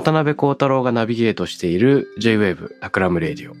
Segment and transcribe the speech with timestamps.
[0.00, 3.54] 渡邉康太郎がナビゲートしている J-Wave Takram Radio。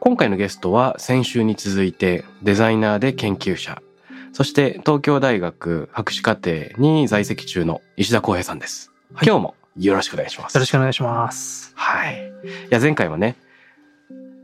[0.00, 3.80] 今回のゲストは先週に続いてデザイナーで研究者、
[4.34, 8.92] そして東京大学博士課程に在籍中の石田康平さんです。
[9.22, 10.56] 今日もよろしくお願いします。
[10.56, 11.72] よろしくお願いします。
[11.74, 12.32] はい。
[12.44, 13.36] いや、前回はね、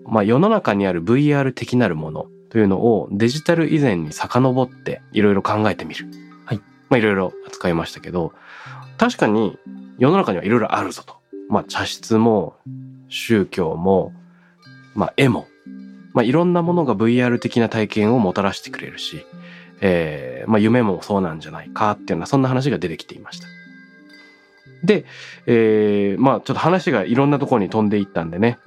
[0.06, 6.06] まあ世の中にある VR 的なるものというのをデジタル以前に遡っていろいろ考えてみる。
[6.46, 6.62] はい。
[6.88, 8.33] まあいろいろ扱いましたけど、
[8.96, 9.58] 確かに
[9.98, 11.22] 世の中にはいろいろあるぞと。
[11.48, 12.56] まあ茶室も
[13.08, 14.12] 宗教も、
[14.94, 15.46] まあ絵も、
[16.12, 19.24] まあいろんなものが VR 的な体験をもたらしてくれるし、
[19.80, 23.46] えー、まあ夢もそうなんじゃないかっていうようなそんな話が出てきていました。
[24.84, 25.04] で、
[25.46, 28.58] えー、まあちょっと話がいろんなところに飛んでいったんでね、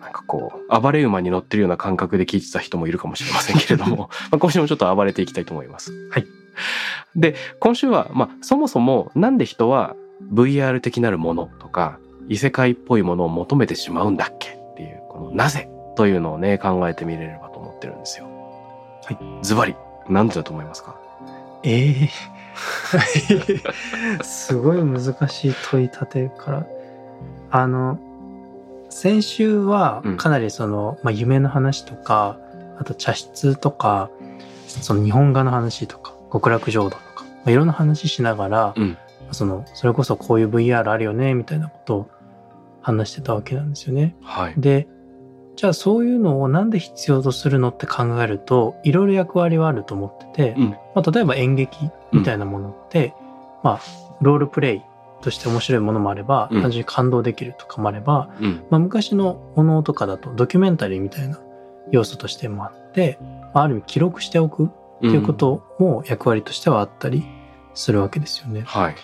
[0.00, 5.92] なんかこう、暴れ馬に乗ってるような感覚で聞いてた人もいるかもしれませんけれども、 まあ今週もちょっと暴れていきたいと思います。
[6.10, 6.26] はい。
[7.14, 9.94] で、今週は、まあそもそもなんで人は
[10.32, 14.50] VR 的なるものとか、異世界っぽいものを求めてしまうんだっけ？
[14.50, 15.68] っていう、このなぜ？
[15.96, 18.26] というのをね、考えてみれればと思ってるんですよ。
[19.04, 19.18] はい。
[19.42, 19.74] ズバリ、
[20.08, 20.96] 何でだと思いますか？
[21.64, 22.08] ええ
[24.22, 26.66] すごい難しい問い立てから。
[27.50, 27.98] あの、
[28.90, 30.16] 先週はうん。
[30.16, 32.38] かなりその、まあ、夢の話とか、
[32.78, 34.10] あと茶室とか、
[34.66, 38.96] その日本画の話とか、極楽浄土とか、まあ、いろんな話しながら、うん
[39.32, 42.10] その、それこそこういう VR あるよね、みたいなことを
[42.80, 44.16] 話してたわけなんですよね。
[44.22, 44.54] はい。
[44.56, 44.88] で、
[45.56, 53.12] じゃあそういうのをなんで必要とするのって考えると、いろいろ役割はあると思ってて、うんまあ、例えば演劇みたいなものって、
[53.64, 53.80] まあ、
[54.20, 54.82] ロールプレイ
[55.20, 58.64] として面白いものもあれば、うん単純に感動できるとかもあれば、うん。
[58.70, 61.40] まあ、昔のものとかだとドキュメンタリーみたいな
[61.90, 63.18] 要素としてもあって、
[63.52, 64.68] まあ、ある意味記録しておくっ
[65.00, 67.24] ていうことも役割としてはあったり
[67.74, 68.62] するわけですよね。
[68.64, 68.94] はい。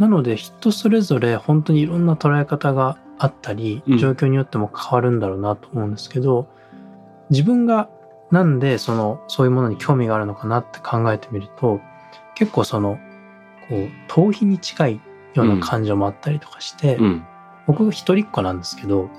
[0.00, 6.48] なので人それぞれ本当にいろんな捉え方があったりうん状況によっても変わるんだろうなと思うんですけど、
[7.28, 7.90] 自分が
[8.30, 11.80] なんでそのそういうものに興味があるのかなって考えてみると
[12.34, 12.98] 結構その
[13.68, 15.00] こう逃避に近い
[15.34, 17.26] ような感情もあったりとかして、うん。
[17.66, 19.10] 僕一人っ子なんですけど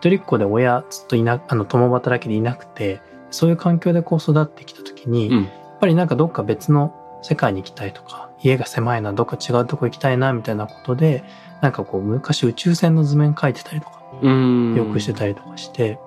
[0.00, 5.44] 一人っ子で親ずっといなあの共働きでいなくてそういう環境でこう育ってきた時に、うん。
[5.44, 11.24] やっぱりなんかどっか別の世界に行きたいとか、家が狭いな、どっか違うとこ行きたいな、みたいなことで、
[11.60, 14.74] なんかこう昔宇宙船の図面描いてたりとか、うん。
[14.74, 15.98] よくしてたりとかして、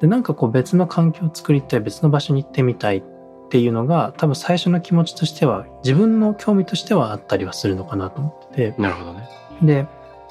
[0.00, 3.02] で、なんかこう別の環境を作りたい、別の場所に行ってみたいっ
[3.50, 9.28] ていうのが、多分最初の気持ちとしては、自分の興味としてはあったりはするのかなと思ってて、なるほどね。
[9.62, 9.86] で、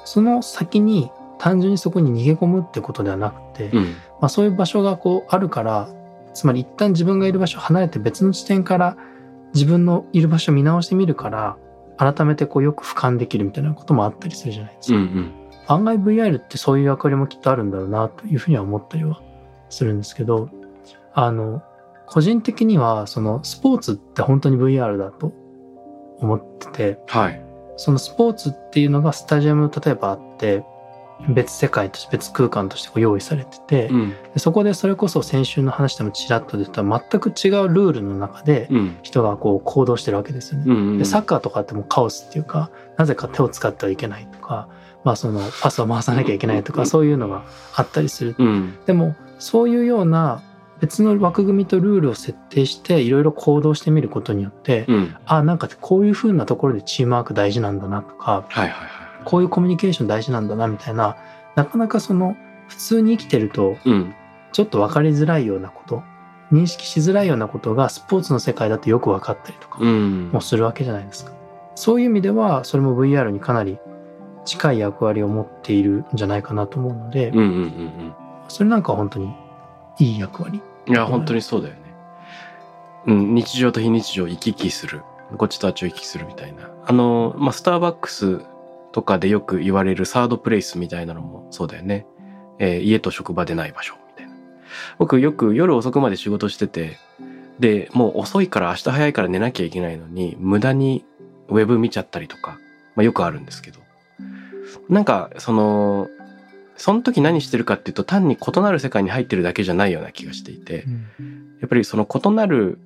[0.06, 3.84] その先に単純にそこに逃げ込むってことではなくて、うん。
[4.20, 5.90] まあ、そういう場所がこうあるから
[6.38, 8.96] つまり一旦自分がいる場所を離れて別の地点から
[9.58, 11.58] 自分のいる場所を見直してみるから
[11.98, 14.98] 改めてこうよく俯瞰できるみたいなこともあったりするじゃないですか。
[14.98, 15.32] うんうん。
[15.66, 19.20] 案外 VR ってそういう役割もきっとあるんだろうなというふうには思ったりは
[19.70, 20.50] するんですけど
[21.14, 21.62] あの
[22.06, 25.34] 個人的にはそのスポーツって本当に VR だと
[26.20, 27.44] 思っててはい。
[27.78, 30.64] そのスポーツっていうのがスタジアム例えばあって
[31.30, 34.10] 別世界として別空間としてこう用意されてて、うん。
[34.34, 38.98] でそこでそれこそ先週の話でもちらっと出た全く違うルールの中でうん。
[39.02, 40.66] 人がこう行動してるわけですよね。
[40.68, 40.98] うん。
[40.98, 44.70] でサッカーとかってもうカオスっていうかなぜか手を使ってはいけないとか、
[45.04, 48.36] まあ、そのパスを回さなきゃいけないとかそういうのがあったりする。
[48.38, 48.78] うん。
[48.86, 50.42] でもそういうような
[50.80, 55.16] 別の枠組みとルールを設定していろいろ行動してみることによって、うん。
[55.26, 58.97] あなんかこういう風なところでチームワーク大事なんだなとかはいはいはい。
[59.28, 61.18] こういうコミュニケーション大事なんだなみたいな
[61.56, 62.38] なかなかその
[62.68, 64.16] 普通に生きてるとうん。
[64.54, 66.02] ちょっと分かりづらいようなこと
[66.52, 70.30] 認識しづらいようなことがスポーツの世界だとよく分かったりとかうん。
[70.32, 71.34] もするわけじゃないですか。
[71.76, 73.78] そういう意味ではそれも VR にかなり
[74.46, 78.14] 近い役割を持っているんじゃないかなと思うので、うんうんうん
[78.48, 79.36] それなんかは本当に
[80.00, 80.62] いい役割。
[80.88, 81.82] いや、本当にそうだよね。
[83.08, 85.04] うん、日常と非日常を行き来する。
[85.38, 86.70] こっちとあっちを行き来するみたいな。
[86.86, 88.46] あの、まあ、スターバックス
[88.92, 92.06] とかでよく言われるサードプレイスみたいなのもそうだよね。
[92.60, 94.34] えー家と職場でない場所みたいな。
[94.98, 96.98] 僕よく夜遅くまで仕事してて、
[97.60, 101.06] で、もう遅いから明日早いから寝なきゃいけないのに、無駄に
[101.50, 102.60] ウェブ見ちゃったりとか、
[102.96, 103.80] まあ、よくあるんですけど。
[104.90, 106.10] なんか、その、
[106.76, 110.86] その時何してるかっていうと単に異なる世界に入ってるだけじゃないような気がしていて、
[111.60, 112.80] やっぱりその異なる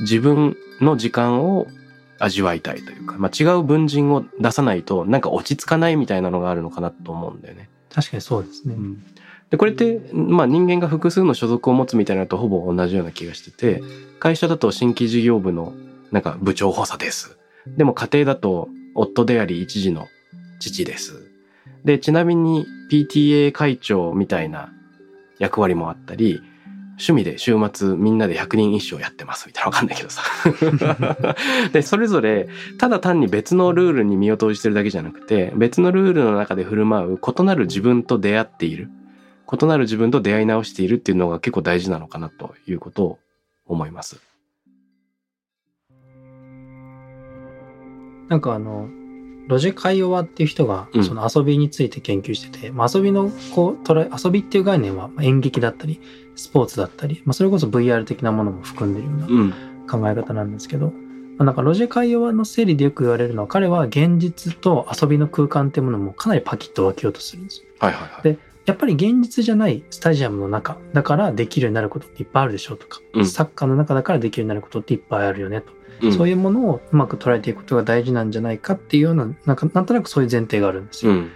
[0.00, 1.66] 自分の時間を
[2.18, 7.68] 味わいたいというか、まあ、違う文人を出さないとなんか落ち着かないみたいなのがあるのかなと思うんだよね。
[7.92, 8.76] 確かにそうですね。
[9.50, 13.82] でこれって、まあ、人間が複数の所属を持つみたいなのとほぼ同じような気がしてて
[14.18, 15.74] 会社だと新規事業部の
[16.10, 17.36] なんか部長補佐です。
[17.66, 20.08] でも家庭だと夫であり一児の
[20.60, 21.30] 父です。
[21.84, 24.72] でちなみに PTA 会長みたいな
[25.38, 26.42] 役割もあったり
[26.96, 30.22] 趣味で週末みんなで100人一首をやってますみたいなわかんないけどさ。
[31.72, 32.48] で、それぞれ
[32.78, 38.90] ただ単に別のルールに身を投じてるだけじゃなくて別のルールの中で振る舞う異なる自分と出会っている。
[39.52, 43.18] 異なる自分と出会い直しているっていうのが結構大事なのかなということを
[43.66, 44.20] 思います。
[48.28, 48.88] なんかあの、
[49.46, 56.00] ロジェカイオワっていう人がうんその遊びについて研究してて、まあ、遊びのこう捉え、遊びっていう概念はまあ演劇だったり、
[56.36, 59.54] スポーツだったり、まあ、それこそ VR 的なものも含んでるようなうん。
[59.86, 60.92] 考え方なんですけど、ま
[61.40, 67.66] あ、なんかロジェカイオワの整理でよく言われるのは、彼は現実と遊びの空間っていうものもかなりパキッと分けようとするんですよ。
[67.80, 68.22] はいはいはい。
[68.22, 75.72] でやっぱり現実じゃないスタジアムの中だからできるようになることっていっぱいあるでしょうとか、うんサッカーの中だからできるようになることっていっぱいあるよねと。
[76.08, 81.12] うんそういうものをうまく捉えていくことが大事なんじゃないかっていうような、なんか、なんとなくそういう前提があるんですよ。
[81.12, 81.30] うん。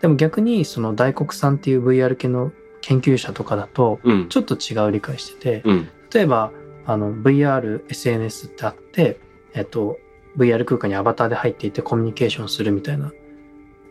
[0.00, 4.28] でも逆に、その大黒さんっていう VR 系の研究者とかだと、うん。
[4.28, 5.88] ちょっと違う理解してて、うん。
[6.12, 6.52] 例えば、
[6.86, 9.20] あの、VR、SNS ってあって、
[9.54, 9.98] えっと、
[10.36, 13.12] VR 空間にアバターで入っていてコミュニケーションするみたいな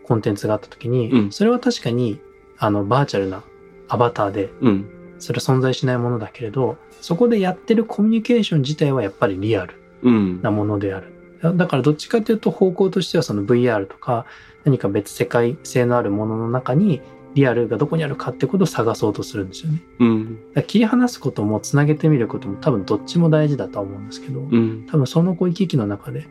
[0.04, 2.20] コンテンツがあった時に、うんそれは確かに、
[2.58, 3.42] あの、バーチャルな
[3.88, 4.90] アバターで、うん。
[5.18, 9.74] それは存在しないものだけれど、そこでやってるコミュニケーション自体はやっぱりリアル。
[10.02, 10.42] うん。
[10.42, 11.12] なものである。
[11.42, 14.26] だだからどっちかというと方向としてはその VR とか
[14.64, 17.00] 何か別世界性のあるものの中に
[17.34, 19.82] リアルがどこにあるかってことを探そうとするんですよね。
[20.00, 20.52] うん。
[20.54, 24.86] だ切り離すこともつなげてみることも多分どっちも大事だとは思うんですけど、うん。
[24.90, 26.26] 多分そのこう行き来の中で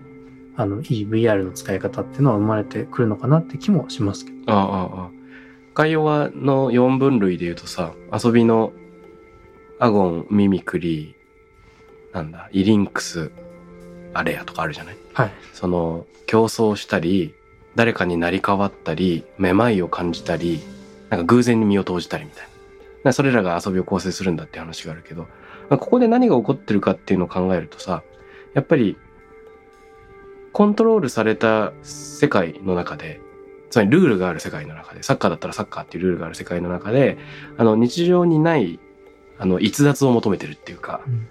[0.55, 4.51] あのいい VR の使い方っていうのは生まれてくるのかなって気もしますけど。
[4.51, 5.09] ああ、ああ。
[5.75, 8.73] 概要はの4分類で言うとさ、遊びの
[9.79, 13.31] アゴン、ミミクリー、なんだ、イリンクス、
[14.13, 14.97] アレアとかあるじゃない？
[15.13, 15.31] はい。
[15.53, 17.33] その、競争したり、
[17.75, 20.59] 誰かになり変わったり、めまいを感じたり、
[21.09, 22.49] なんか偶然に身を投じたりみたいな。
[23.05, 25.27] なそれらが遊びを構成するんだって話があるけど、
[25.69, 28.03] まあここで何が起こってるかっていうのを考えるとさ、
[28.53, 28.97] やっぱり、
[30.51, 33.21] コントロールされた世界の中で、
[33.69, 37.17] つまりルールがある世界の中で、サッカーだったらサッカーっていうルールがある世界の中で、
[37.57, 38.79] あの、日常にない、
[39.37, 41.27] あの、逸脱を求めてるっていうか、うん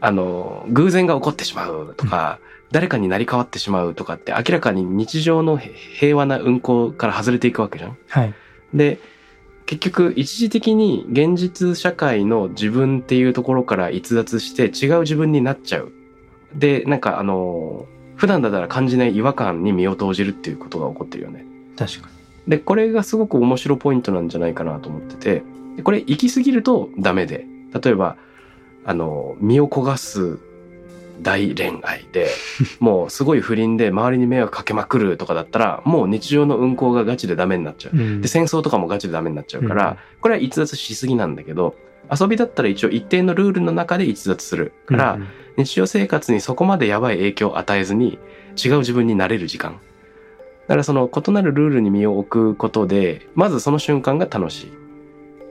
[0.00, 2.38] あの、偶然が起こってしまうとか、
[2.70, 7.96] 誰かになり変わってしまうとかって明らかに日常のへ平和な運行から外れていくわけじゃん。
[8.08, 8.34] はい。
[8.74, 8.98] で、
[9.66, 15.92] 結局一時的に現実社会の自分っていうところから逸脱して違う自分になっちゃう。
[16.54, 21.46] で、なんかあの、普段だったら感じない違和感に身を投じるっていうことが起こってるよね。
[21.76, 22.50] 確かに。
[22.50, 25.42] で、これがすごく面白ポイントなんじゃないかなと思ってて、
[25.76, 27.46] でこれ行き過ぎるとダメで、
[27.80, 28.16] 例えば、
[28.88, 30.38] あの、身を焦がす
[31.20, 32.28] 大恋愛で、
[32.80, 37.96] もうすごい不倫で周りに迷惑かけまくるとかだったら、もう日常の運行がガチでダメになっちゃう。
[37.96, 41.74] うんで、戦争とかもガチでダメになっちゃうから、これは逸脱しすぎなんだけど、
[42.10, 45.26] 遊びだったら一応一定のルールの中で逸脱するから、うん
[45.58, 48.20] 日常生活にそこまでやばい影響を与えずに
[48.64, 49.72] 違う自分になれる時間。
[50.68, 54.72] だからその異なるルールに身を置くことで、まずその瞬間が楽しい。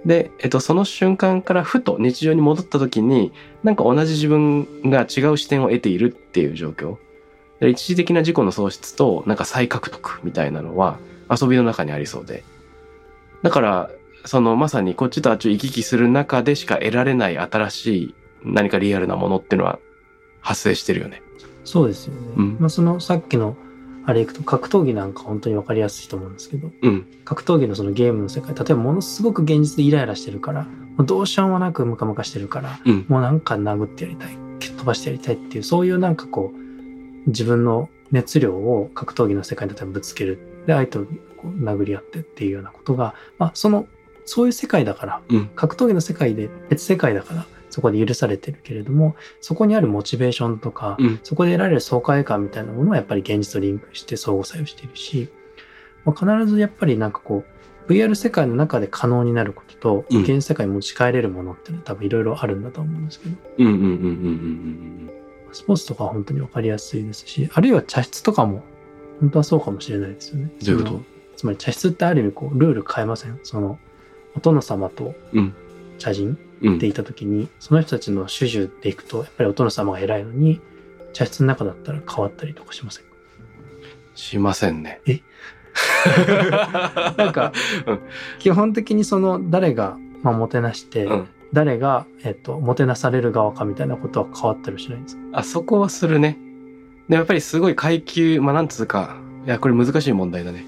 [0.05, 3.31] で、えっと、その瞬間からふと日常に戻った時に、
[3.63, 6.97] なんか同じ自分が違う視点を得ているっていう状況。
[7.59, 10.99] で一時的な自己の喪失と、なんか再獲得みたいなのは
[11.29, 12.43] 遊びの中にありそうで。
[13.43, 13.89] だから、
[14.25, 19.79] そのまさにこっちとあっちを行き来する中でしか得られない新しい何かリアルなものっていうのは
[20.41, 21.21] 発生してるよね。
[21.63, 22.19] そうですよね。
[22.37, 23.57] うんまあそのさっきの
[24.07, 27.05] あれいくと格闘技なんか本当にわかりやすいと思うんですけど、うん。
[27.25, 33.05] 格闘技のそのゲームの世界、例えばものすごく現実でイライラしてるから、もうどうしようもなくムカムカしてるから、うん。
[33.09, 40.39] もうなんか殴ってやりたい、蹴っ飛ばしてやりたいっていう、そういうなんかこう、自分の熱量を格闘技の世界に例えばぶつける。
[40.65, 43.87] で、相手をこう殴り合ってっていうようなことが、まあその
[44.23, 47.45] そういう世界だから、うん格闘技の世界で別世界だから、
[47.77, 51.19] そこで許されてるけれども、そこにあるモチベーションとか、うん。
[51.22, 55.29] そこで得られる爽快感みたいなものはやっぱり現実とリンクして相互作用しているし、
[56.03, 57.43] まあ、必ずやっぱりなんかこ
[57.88, 60.22] う、VR 世界の中で可能になることと、うん。
[60.24, 65.10] 現実世界に持ち帰れるものっていうのは多分いろいろあるんだと思うんですけど、うんうんうんうんうん
[65.51, 68.63] スポーツとかは本当にわかりやすいですし、あるいは茶室とかも、
[69.19, 70.50] 本当はそうかもしれないですよね。
[70.65, 71.01] どういうこと？
[71.36, 73.39] つまり茶室ってある意味こう、ルール変えません？
[73.43, 73.77] その、
[74.36, 75.53] お殿様とうん。
[76.00, 76.38] 茶人？
[76.65, 80.59] っていた時に、その人たちの主従でいくと、やっぱりお殿様が偉いのに、
[81.13, 83.09] 茶室の中だったら変わったりとかしませんか？
[84.15, 85.01] しませんね。
[85.07, 85.21] え？
[87.17, 87.53] なんか
[87.85, 87.99] うん、
[88.39, 91.27] 基本的にその誰が、まあ、もてなして、うん。
[91.53, 95.21] 誰が、えっと、もてなされる側かみたいなことは変わったりしないんですか？
[95.39, 96.37] あそこはするね。
[97.07, 100.65] でもやっぱりすごい階級、まあなんつうか、いや、これ難しい問題だね。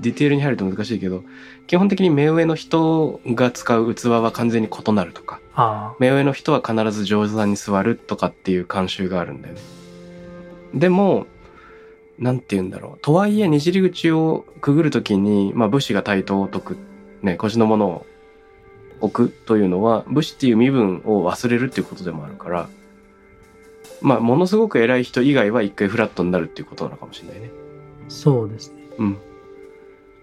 [0.00, 1.24] ディテールに入ると難しいけど、
[1.66, 9.60] 基本的に目上の人が使う器は完全に異なるとか、あ目上の人は必ず上座に座るとかっていう慣習があるんだよね。
[10.74, 11.26] でも、
[12.18, 12.98] なんて言うんだろう。
[13.02, 16.76] とはいえ、にじり口をくぐるときに、まあ武士が対等を解く、
[17.22, 18.06] ね、腰のものを
[19.00, 22.68] 置くというのは、武士っていう身分を忘れるっていうことでもあるから、
[24.00, 27.50] まあ、ものすごく偉い人以外は一回フラットになるっていうことなのかもしれないね。
[28.06, 28.82] あ、そうですね。
[28.98, 29.16] うん。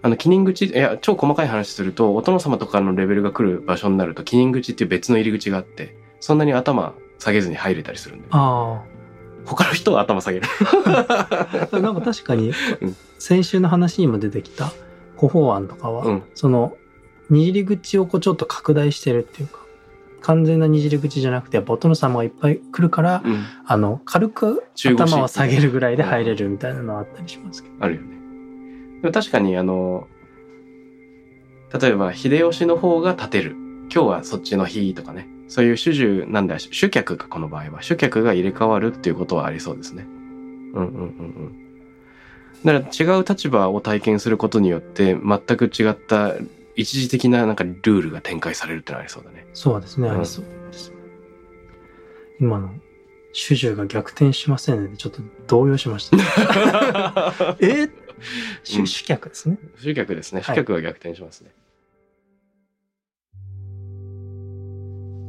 [0.02, 8.30] あの、記念口、いや、超細かい話すると、お殿様とかのレベルが来る場所になると、記念口っていう別の入り口があって、そんなに頭下げずに入れたりするんだよ。
[8.32, 8.82] あ
[9.44, 10.46] 他の人は頭下げる。
[10.86, 11.68] あ。
[11.80, 14.72] なんか確かにうん、先週の話にも出てきた
[15.16, 16.22] 古法案とかは、うん。
[16.34, 16.76] その、
[17.28, 19.60] にじり口をこうちょっと拡大してるっていうか、
[20.22, 23.44] 完全なにじり口じゃなくて、やっぱお殿様がいっぱい来るから、うん。
[23.66, 27.74] あの、軽く頭を下げるぐらいで入れるみたいなのはあったりしますけど。
[27.80, 28.19] あるよね。
[29.02, 30.06] でも確かに、あの、
[31.78, 33.56] 例えば、秀吉の方が立てる。
[33.92, 35.28] 今日はそっちの日とかね。
[35.48, 37.82] そういう主従なんだ、主客か、この場合は。
[37.82, 40.06] 主客が入れ替わるっていうことはありそうですね。
[40.06, 41.70] うんうんうんうん。
[42.64, 46.34] だから違う立場を体験することによって、全く違った
[46.76, 49.46] 一時的ななんかルールが展開されるってのはありそうだね。
[49.54, 50.92] そうですね、うんありそうです。
[52.40, 52.70] 今の、
[53.32, 54.96] 主従が逆転しませんね。
[54.96, 57.56] ちょっと動揺しました。
[57.60, 57.88] え
[58.64, 59.58] 主うん主客ですね。
[59.76, 60.40] 主客ですね。
[60.40, 61.50] はい主客が逆転しますね。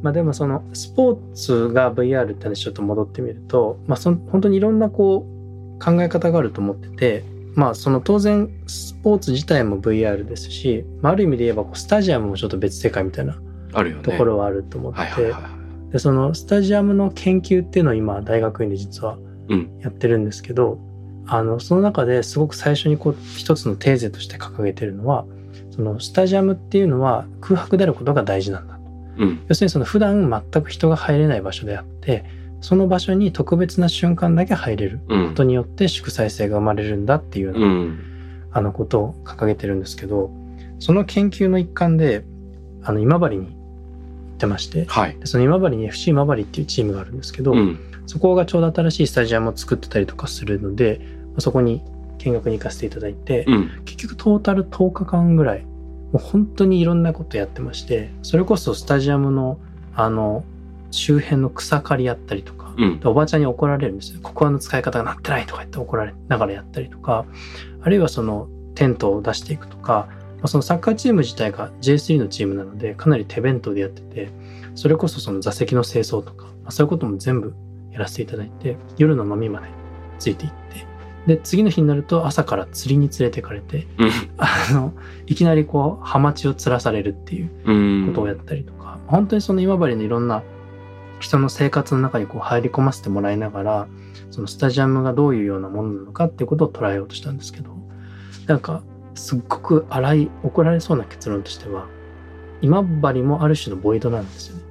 [0.02, 5.26] まあでもそのスポーツが VR って話ちょっと戻ってみると、まあその本当にいろんなこ
[5.78, 13.40] う考え方があると思ってて、まあその当然スポーツ自体も VR ですし、まあある意味で言えばこうスタジアムもちょっと別世界みたいな。
[14.02, 15.48] ところはあると思ってて、はいはいは
[15.88, 15.92] い。
[15.92, 19.18] でそのスタジアムの研究っていうのを今大学院で実は
[19.48, 20.78] うんやってるんですけど、
[21.26, 25.24] あのその中ですごく最初にこう一つのテーゼとして掲げてるのは
[25.70, 28.78] そのスタジアムっていうのは空白であることが大事なんだ
[29.18, 29.44] うん。
[29.48, 32.24] 要するにその普段全く人が入れない場所であって
[32.60, 37.98] その場所に特別な瞬間だけ入れるうんことによって祝祭性が生まれるんだっていうような、うん。
[38.54, 40.30] あのことを掲げてるんですけど
[40.78, 42.24] その研究の一環で
[42.82, 43.52] あの今治に行
[44.34, 45.18] ってましてはい。
[45.18, 47.78] でその今治に FC 今治っていうチームがあるんですけど、うん。
[48.06, 51.00] そこがちょうど新しいスタジアムを作ってたりとかするので
[51.32, 51.82] まあそこに
[52.18, 53.82] 見学に行かせていただいて、うん。
[53.84, 55.62] 結局トータル10日間ぐらい
[56.12, 59.58] もう本当にいろんなことやってましてそれこそスタジアムの
[59.94, 60.44] あの
[60.90, 67.24] 周辺の草刈りやったりとか、うんでおばちゃんに怒られるんですよここはの使い方がなってないとか言って怒られながらやったりとか
[67.82, 74.30] あるいはそのテントを出していくとか、まあ、そのサッカーチーム自体が J3 のチームなのでかなり手弁当でやってて
[74.74, 77.54] それこそその座席の清掃とか、まあ、そういうことも全部
[77.92, 79.68] やらせていただいて夜の飲みまで
[80.18, 80.86] ついていって
[81.26, 84.10] で次の日になると朝から釣りに連れてかれてうん。
[84.38, 84.92] あの
[85.26, 88.06] いきなりこうハマチを釣らされるっていううん。
[88.08, 90.42] ことをやったりとか、本当にその今治のいろんな
[91.20, 93.88] 人の生活の中にこう入り込ませてもらいながら
[94.30, 97.70] そのスタジアムがどういうようなものなのかっていうことを捉えようとしたんですけど
[98.46, 98.82] なんか
[99.14, 101.86] すっごく荒い怒られそうな結論としては
[102.60, 104.62] 今治もある種のボイドなんですよね。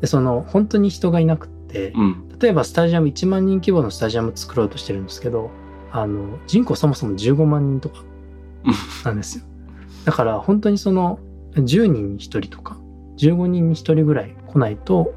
[0.00, 1.48] でその本当に人がいなく
[1.94, 2.28] うん。
[2.38, 5.50] 例えばスタジアム1万人規模のスタジアム作ろうとしてるんですけど
[5.92, 8.02] あの人口そもそも15万人とか
[8.64, 8.74] うん
[9.04, 9.44] なんですよ
[10.04, 11.18] だから本当にその
[11.54, 12.76] 10人に1人とか
[13.18, 15.14] 15人に1人ぐらい来ないと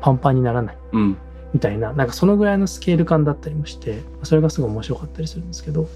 [0.00, 1.16] パンパンにならないうん。
[1.54, 5.88] みたいななんかそのぐらいのスケール感だったりもしてそれがすごい面白かったりするんですけど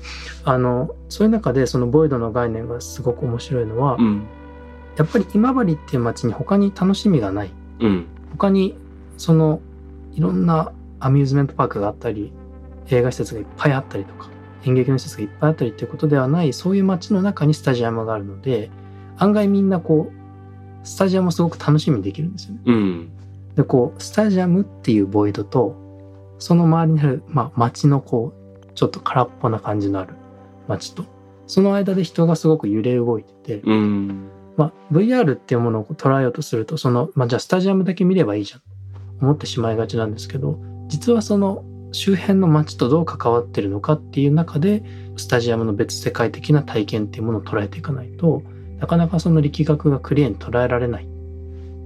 [0.45, 4.27] あのそういう中でそのボイドの概念がすごく面白いのは、うん。
[4.97, 8.07] やっぱり今治っていう街に他に楽しみがないうん。
[8.31, 8.79] 他に
[9.19, 9.61] その
[10.15, 12.33] いろんなアミューズメントパークがあったり
[12.89, 14.31] 映画施設がいっぱいあったりとか
[14.65, 18.71] 演劇の施設がいっぱいあったりっていうことではないそういう街の中にスタジアムがあるので
[19.19, 22.61] 案外みんなこうスタジアムをすごく楽しみにできるんですよね。
[22.65, 23.11] うん。
[23.55, 25.77] でこうスタジアムっていうボイドと
[26.39, 30.15] その周りにある、まあ、街のこうちょっと空っぽな感じのある
[30.67, 31.05] 街と
[31.47, 34.29] その間で人がすごく揺れ動いてて、うん。
[34.57, 38.67] まあ、VR っていうものを捉えようとするとその、まあ、じゃあスタジアムだけ見ればいいじゃんと
[39.23, 44.83] 思ってしまいがちなんですけど実はその周辺の街とどう関わってるのかっていう中で
[45.17, 48.43] スタジアムの別世界的な体験っていうものを捉えていかないと
[48.79, 51.07] なかなかその力学がクリアに捉えられないっ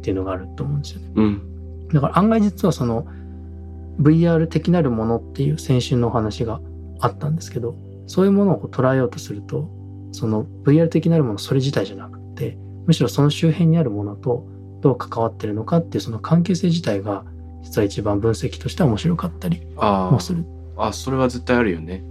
[0.00, 1.11] ていうのがあると思うんですよね。
[1.16, 1.88] うん。
[1.93, 3.07] だから案外実はその
[4.00, 6.61] VR 的なるものっていう先週のお話が
[7.00, 7.76] あったんですけど
[8.07, 9.69] そういうものを捉えようとすると
[10.12, 14.47] その VR 的なるものそれ自体じゃなくてむしろその周辺にあるものと
[14.87, 17.25] どう関わってるのかっていうその関係性自体が
[17.64, 20.45] 実は一番分析としては面白かったりあもする。
[20.76, 20.88] あ。
[20.88, 22.05] あ、それは絶対あるよね。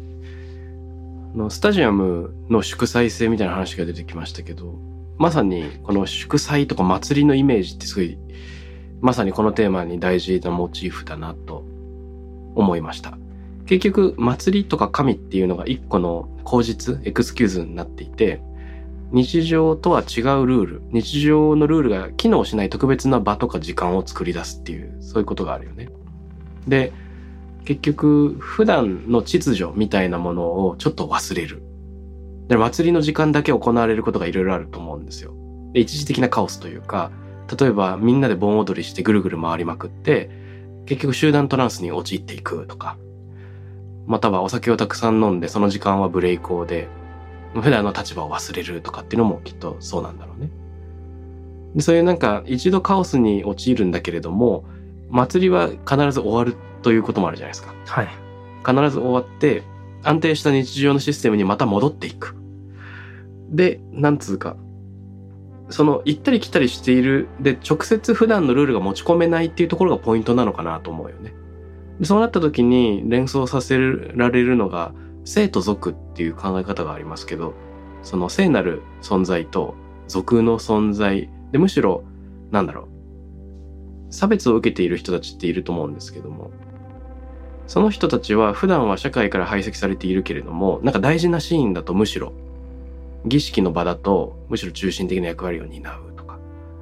[1.34, 4.76] あのスタジアムの祝祭性みたいな話が出てきましたけど、
[5.18, 8.18] まさにこの祝祭とか祭りのイメージってすごい、
[9.00, 11.64] まさにこのテーマに大事なモチーフだなと
[12.56, 13.18] 思いました。
[13.66, 18.42] 結局、祭りとか神っていうのが一個の口実、エクスキューズになっていて、
[19.16, 25.88] 日常とは違うルール、日常のルールが機能しない特別な場とか時間を作り出すっていう、そういうことがあるよね。
[26.68, 26.92] で、
[27.64, 31.64] 結局、普段の秩序みたいなものをちょっと忘れる。
[32.50, 35.34] で、祭りの時間だけ行われることがいろいろあると思うんですよ。
[35.72, 37.10] で、一時的なカオスというか、
[37.58, 40.30] 例えばみんなで盆踊りしてぐるぐる回りまくって、
[40.88, 42.98] 結局集団トランスに陥っていくとか、
[44.08, 46.90] またはお酒をたくさん飲んでその時間はブレイクーで、
[47.62, 50.50] 普段の立場を忘れるとかっていうのもきっとそうなんだろうね。
[51.76, 54.66] でそういうなんか一度カオスに陥るんだけれども、
[55.10, 57.74] 祭りは必ず終わるということもあるじゃないですか。
[57.86, 58.08] はい。
[58.66, 59.64] 必ず終わって
[60.04, 62.36] 安定した日常のシステムにまた戻っていく。
[63.50, 64.56] で、なんつうか、
[65.70, 71.34] その行ったり来たりしている、で、直接普段のルールが持ち込めないっていうところがポイントなのかなと思うよね。
[72.00, 74.94] でそうなった時に連想させられるのが、
[75.26, 77.54] 生と俗っていう考え方がありますけど、
[78.04, 79.76] その聖なる存在と
[80.08, 82.04] 俗の存在で、むしろ、
[82.52, 86.52] なんだろう、差別を受けている人たちっていると思うんですけども、
[87.68, 92.32] その人たちは普段は社会から排斥されているけれども、なんか大事なシーンだとむしろ、
[93.26, 96.38] 儀式の場だとむしろ中心的な役割を担うとか、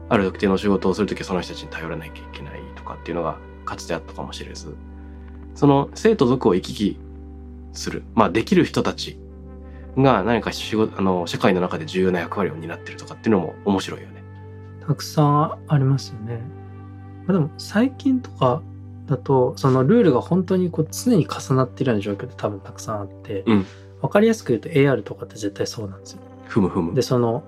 [0.09, 4.75] ある特定の仕事をするときはその人たちに頼らなきゃいけないとかっていうのがかつてあったかもしれず、
[5.55, 6.97] その生と族を行き来
[7.73, 9.19] する、まあできる人たち
[9.97, 14.23] が何か仕事、あの、社会の中で重要な役割を担ってるとかっていうのも面白いよね。
[14.85, 16.41] たくさんありますよね。
[17.25, 18.61] まあ、でも最近とか
[19.05, 23.65] だとそのルールが本当にこう常に重なっているような状況って多分たくさんあって、うん
[24.03, 26.19] 分かりやすく言うと AR とかって絶対そうなんですよ。
[26.47, 27.01] ふむふむで。
[27.01, 27.41] その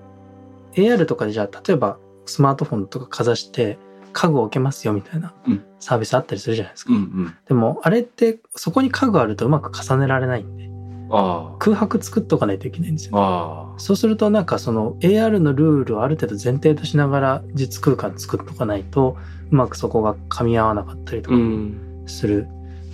[0.72, 3.78] AR とかでじゃあ例えばスマートフォンとかかざして
[4.18, 6.92] 家具を置けますよみたいなうんサービスあったりするじゃないですか。
[6.94, 7.34] うんうん。
[7.46, 10.70] でもあれってそこに家具あるとうまく重ねられないんで
[11.10, 13.16] あ空白作っとかないといけないんですあ。
[13.18, 13.74] よ。
[13.78, 19.16] そうするとなんかその AR のルールをある程度前提としながら実空間作っとかないと
[19.52, 22.02] うまくそこが噛み合わなかったりとかうん。
[22.06, 22.46] する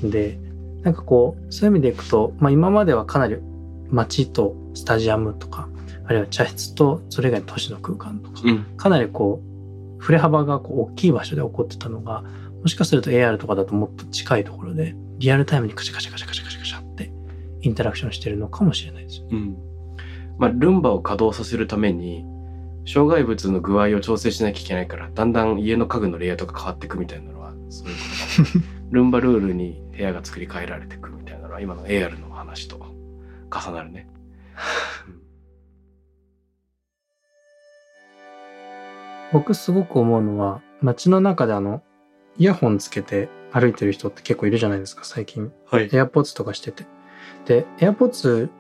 [0.04, 0.38] んで、
[0.82, 3.36] なんかこうそういう意味でいくと、まあ、今まではかなり
[3.90, 5.68] 街とスタジアムとか
[6.06, 8.64] あるいは茶室とそれ以外の都市の空間とかうん。
[8.76, 9.51] かなりこう
[10.02, 12.22] 振れ幅がこう大きい場所で起こってたのが
[12.60, 17.12] もしかすると AR とかだともっと近いところでリアルタイムにカシャカシャカシャカシャカシャカシャって
[17.60, 19.28] インタラクションしてるのかもしれないですよ。
[19.30, 19.56] うん。
[20.38, 22.24] まあ、ルンバを稼働させるために、
[22.84, 32.76] 障害物の具合を調整しなきゃいけないから、だんだん家の家具のレイアウトが変わっていくみたいなのは、そういうことルンバルールに部屋が作り変えられていくみたいなのは、今の AR の話と
[33.50, 34.08] 重なるね。
[39.32, 41.82] 僕すごく思うのは街の中であの
[42.38, 45.52] イヤホンつけて歩いてる人って結構いるじゃないですか最近。
[45.66, 45.88] はい。
[45.88, 46.84] AirPods とかしてて。
[47.44, 48.50] で AirPods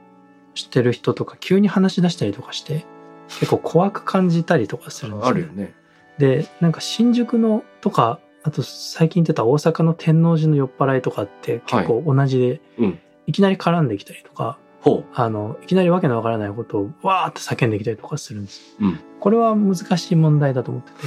[0.54, 2.84] してる人とか急に話し出したりとかして
[3.28, 5.74] 結構怖く感じたりとかするんですよ、ね、 あるよね。
[6.18, 12.98] でなんか新宿のとかあと最近言ってた大阪の天王寺の酔っ払いとかって結構同じで、うん。
[13.26, 18.76] いきなり絡んできたりとかほあのいきなりわけのわからないことをわーって叫んできたりとかするんです。
[18.80, 18.98] うん。
[19.20, 20.98] これは難しい問題だと思ってて。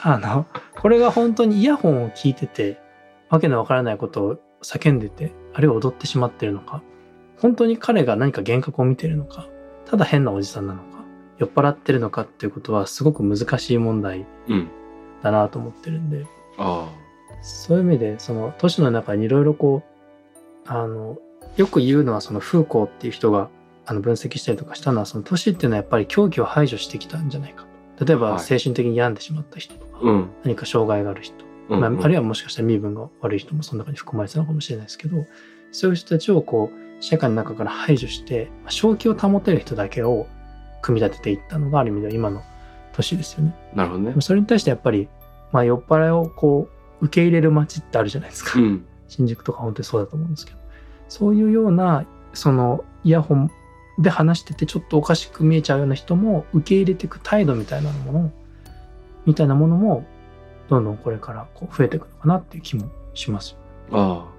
[0.00, 0.46] あの
[0.80, 2.80] これが本当にイヤホンを聞いてて
[3.28, 6.82] わけのわからないことを叫んでてあるいは踊ってしまってるのか。
[7.38, 9.46] 本当に彼が何か幻覚を見てるのか。
[9.84, 11.04] ただ変なおじさんなのか。
[11.38, 14.26] 酔っ払ってるのかっていうことはすごく難しい問題う。
[14.48, 14.70] うん。
[15.22, 16.24] だなと思ってるんで。
[16.56, 16.88] あ。
[17.42, 21.18] そういう意味でその都市の中にいろいろこうあの
[21.56, 23.50] よく言うのはそのフーコーっていう人が
[23.84, 30.30] あの分析したりとかしたのはその都市っていうのはやっぱり狂気を排除してきたんじゃないかと例えばはい精神的に病んでしまった人とか、うん。
[30.44, 31.34] 何か障害がある人、
[31.68, 35.26] うんまあ、あるいはもしかしたら身分が悪い人もその中に含まれてたのかもしれないですけど
[35.72, 40.26] そういう人たちをこう社会の中から排除してまあ正気を保てる人だけを
[40.80, 42.42] 組み立てていったのがある意味では今の
[42.92, 43.54] 都市ですよね。
[43.74, 44.14] なるほどね。
[44.20, 45.08] それに対してやっぱり、
[45.50, 46.68] まあ、酔っ払いをこ
[47.00, 48.60] う受け入れる街ってあるじゃないですか。
[48.60, 48.84] うん。
[49.08, 50.61] 新宿とか本当にそうだと思うんですけど
[51.12, 53.50] そういうようなそのイヤホン
[53.98, 58.32] で話しててちょっとおかしく見えちゃうような人も受け入れていく態度みたいなもの
[59.26, 60.06] みたいなものも
[60.70, 63.58] どんどんこれからこう増えていくのかなっていう気もします。
[63.90, 64.32] ああ。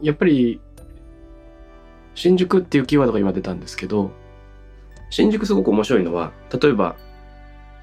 [0.00, 0.60] やっぱり、
[2.14, 4.10] 新宿っていうキーワードが今出たんですけど、
[5.10, 6.96] 新宿すごく面白いのは、例えば、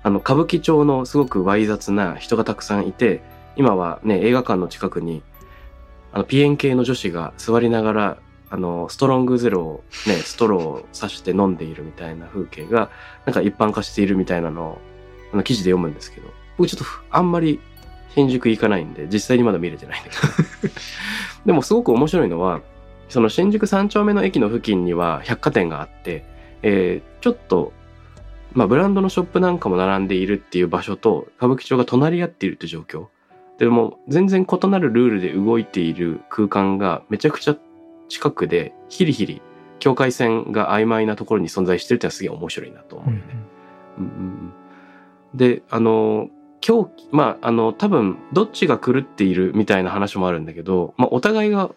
[0.02, 3.22] あの、歌舞伎町のすごくわい雑な人がたくさんいて、
[3.56, 5.22] 今はね、映画館の近くに、
[6.14, 8.18] あの、ピエン系の女子が座りながら、
[8.50, 12.92] あの、ストロングゼロをね、ストローを刺して飲んでいるみたいな風景が、
[13.26, 14.78] なんか一般化しているみたいなのを、
[15.34, 17.60] あの、記事で読むんですけど、僕ちょっとあんまり
[18.14, 20.74] 新宿行かないんで、実際にまだ見れてないんだけど。
[21.48, 22.62] でもすごく面白いのは、
[23.10, 26.26] その新宿三丁目の駅の付近には百貨店があって、
[26.62, 27.72] えーちょっと、
[28.54, 33.08] まあブランドのショップなんかも並んでいるっていう場所と歌舞伎町が隣り合っているって状況。
[33.58, 37.56] でも全然異なるルールで動いている空間がめちゃくちゃ
[38.10, 39.42] 近くで、ヒリヒリ
[39.80, 43.26] 境界線が曖昧なところに存在してるってのはすげえ面白いなと思うよね。
[43.98, 44.14] うんうんう
[44.50, 44.54] ん
[45.34, 46.30] で、あの、
[46.62, 51.72] 狂気、まあ、あの、多分、どっちが狂っているみたいな話もあるんだけど、まあ、お互いが、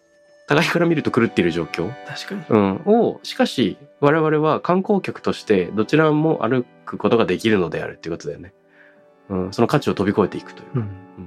[0.46, 2.44] 互いから見ると狂っている状況、確かに。
[2.48, 8.52] うん、を、しかし、我々は観光客として、どちらも歩くことができるのであるっていうことだよね。
[9.28, 10.78] うん、その価値を飛び越えていくというか。
[10.78, 11.25] うん。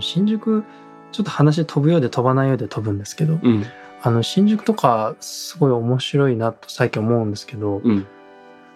[0.00, 0.64] 新宿、
[1.12, 3.64] ちょっと話飛ぶようで飛ばないようで飛ぶんですけど、うん、
[4.02, 8.06] あの、新宿とかすごい面白いなと最近思うんですけど、うん、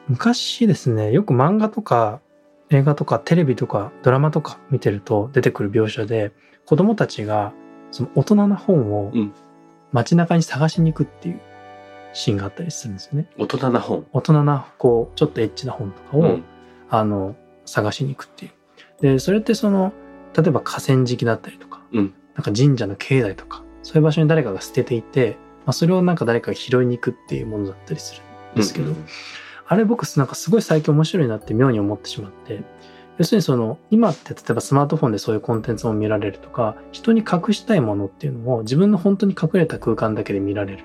[0.09, 2.21] 昔ですね、よく漫画とか
[2.71, 6.33] 映画とかテレビとかドラマとか見てると出てくる描写で、
[6.67, 7.53] 子供たちが
[7.91, 9.33] その大人な本をうん
[9.93, 11.41] 街中に探しに行くっていう
[12.13, 13.29] シーンがあったりするんですよね。
[13.39, 14.07] 大人な本。
[14.13, 16.45] 大人な、こう、ちょっとエッチな本とかを、うん、
[16.89, 18.53] あの、探しに行くっていう。
[19.01, 19.93] で、それってその、
[20.37, 22.15] 例えば河川敷だったりとか、うん。
[22.35, 28.23] なんか神社の境内とか、そういう場所に誰かが捨てていて、まあ、それをなんか誰かが拾いに行くっていうものだったりする
[28.55, 29.07] んですけど、うん
[29.71, 32.65] あれ僕なんかすごい最近面白いなって妙に思ってしまって、
[33.19, 40.83] 要するにその、今って例えばスマートフォンでそういうコンテンツを見られるとか、人に隠したいものっていうのを自分の本当に隠れた空間だけで見られる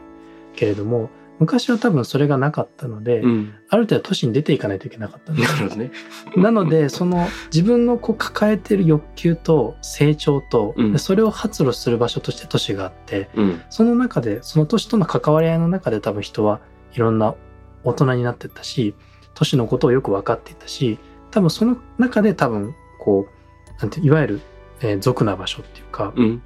[0.54, 3.54] けれども、昔は多分それがなかったので、うん。
[3.70, 5.92] ある程度都市に出ていかないといけなかったんですね。
[6.38, 16.62] なので、その自分のこう抱えてる欲求と成長と、うんでそれを発露する場所として都市があって、うん、その中で、その都市との関わり合いの中で多分人は
[16.94, 17.36] いろんな
[17.84, 18.96] 大人になっていったし、
[19.34, 21.00] 都市のことをよく分かっていったし、
[21.32, 24.42] 多分その中で多分、こう、なんて、いわゆる、
[24.82, 26.42] えー俗な場所っていうか、うん、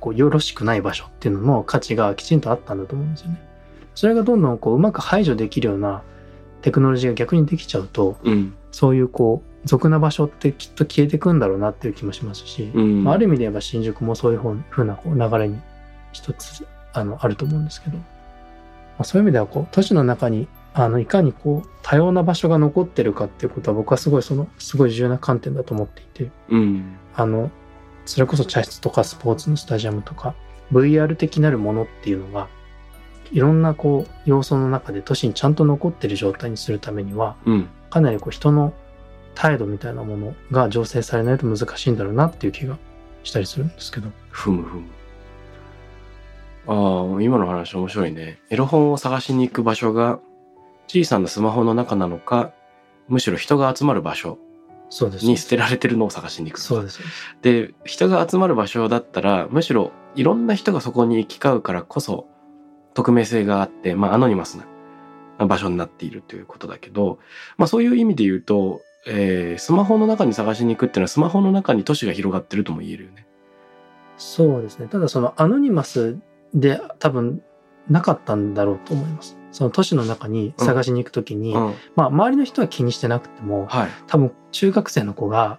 [0.00, 3.53] こう、よろしくない場所っていうのの価値がきちんとあったんだと思うんですよね。
[3.94, 6.02] それがどんどんこう、うまく排除できるような
[6.62, 13.04] テクノロジーが逆にできちゃうと、うん、そういうこう、俗な場所ってきっと消えてくんだろうなっていう気もしますし、うん。
[13.04, 15.58] まあ、ある意味で言えば新宿もそういうふうなこう流れに
[16.12, 18.04] 一つあのあると思うんですけど、ま
[18.98, 26.30] あ、そういう意味ではこう都市の中にあのいかにこう多様な場所が残ってるかっていうことは僕はすごいそのすごい重要な観点だと思っていて。
[26.50, 27.50] うん、あの
[28.06, 30.34] それこそ茶室とかスポーツのスタジアムとか
[30.72, 32.48] VR 的なるものっていうのが
[33.32, 37.68] いろんなこう要素の中で都市にちゃんと残ってる状態にするためにはうん。
[37.90, 38.72] かなりこう人の
[39.34, 42.76] 態度みたいなものが醸成されないと難しいんだろうなっていう気が
[43.22, 44.08] したりするんですけど。
[44.30, 44.84] ふむふむ。
[46.66, 48.40] ああ、今の話面白いね。
[48.50, 50.18] エロ本を探しに行く場所が
[50.86, 52.52] 小さなスマホの中なのか、
[53.08, 54.38] むしろ人が集まる場所
[54.88, 55.26] そうです。
[55.26, 57.00] に捨てられてるのを探しに行くそうです。
[57.42, 62.26] で、人が集まる場所だったら、むしろいろんな人がそこに行き交うからこそ、
[62.94, 64.58] 匿名性があって、まあ、アノニマス
[65.38, 67.18] な場所になっているということだけど、
[67.56, 73.26] まあ、そういう意味で言うと、えースマホの中に探しに行くっていうのは、スマホの中に都市が広がってるとも言えるよね。
[74.16, 74.86] そうですね。
[74.86, 76.18] ただそのアノニマス
[76.54, 77.42] で多分
[77.90, 79.36] なかったんだろうと思います。
[79.52, 81.74] その都市の中に探しに行くときに、うん。
[81.96, 83.88] まあ周りの人は気にしてなくても、はい。
[84.06, 85.58] 多分中学生の子が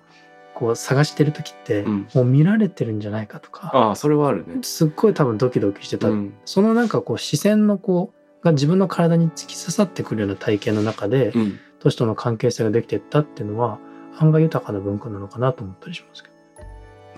[0.55, 4.63] こう探してる時って、うんもう見られてるんじゃないかとか、ああ、それはあるね。
[4.63, 6.09] すっごい多分ドキドキしてた。
[6.09, 6.33] うん。
[6.45, 11.59] そのなんかこう視線のこうが自分の体に突き刺さってくるような体験の中で、うん。
[11.79, 13.77] 都市との関係性ができていったっていうのは
[14.17, 16.35] 案外豊かな文化なのかなと思ったりしますけど。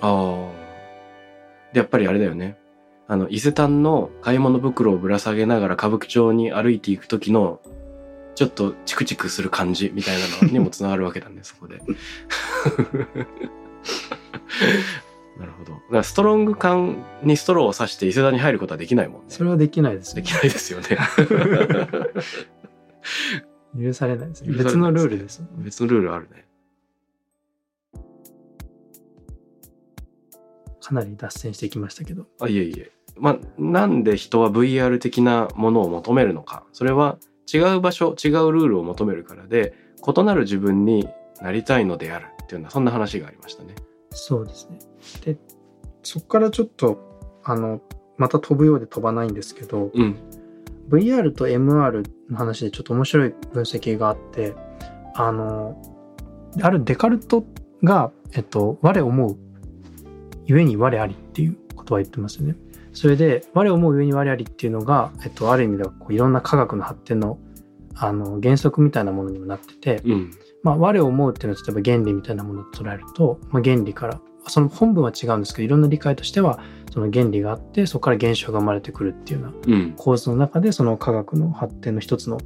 [0.01, 0.67] ああ。
[1.73, 2.57] で、やっぱりあれだよね。
[3.07, 7.61] あの伊勢丹の買い物袋をぶら下げながら歌舞伎町に歩いていく時の
[8.37, 11.81] ちょっとチクチクする感じみたいなのにもつながるわけだねそこで。
[15.39, 15.71] なるほど。
[15.71, 19.25] だからストロング缶にストローを刺して伊勢丹に入ることはできないもんね。
[19.29, 20.99] それはできないですねできないですよ ね。
[23.83, 26.45] 許されないですね別のルールです別のルールあるね。
[30.79, 32.91] かなり脱線してきましたけどあ、いえいえ。
[33.15, 36.67] まあ、なんで人は VR 的なものを求めるのか。
[36.71, 37.17] それは
[37.51, 39.73] 違う場所、違うルールを求めるからで、
[40.05, 41.07] 異なる自分に
[41.41, 43.75] なりたいのであるっていうような、そんな話がありましたね。
[44.11, 44.79] そうですね
[45.23, 45.37] で
[46.01, 47.81] そこからちょっとあの
[48.17, 50.17] また飛ぶようで飛ばないんですけどうん。
[50.89, 54.55] VR と MR の話でちょっと面白い分析があって
[55.15, 55.75] あの
[56.61, 57.45] あるデカルト
[57.83, 59.37] が、えっと、我思う
[60.45, 62.55] ゆえに我ありっていう言葉を言ってますよね。
[62.97, 67.37] それで我思うゆえに我ありっていうのが、えっと、ある意味ではこういろんな科学の発展の
[67.93, 70.31] あの原則みたいなものにもなってて、うん。
[70.63, 76.59] まあ、我を思うっていうのは例えば原理みたいなものと捉えると、まあ、原理からその本文は違うんですけどいろんな理解としては
[76.91, 79.93] その原理があってそこから現象が生まれてくるっていうようなうん。
[79.95, 82.39] 構図の中でその科学の発展の一つの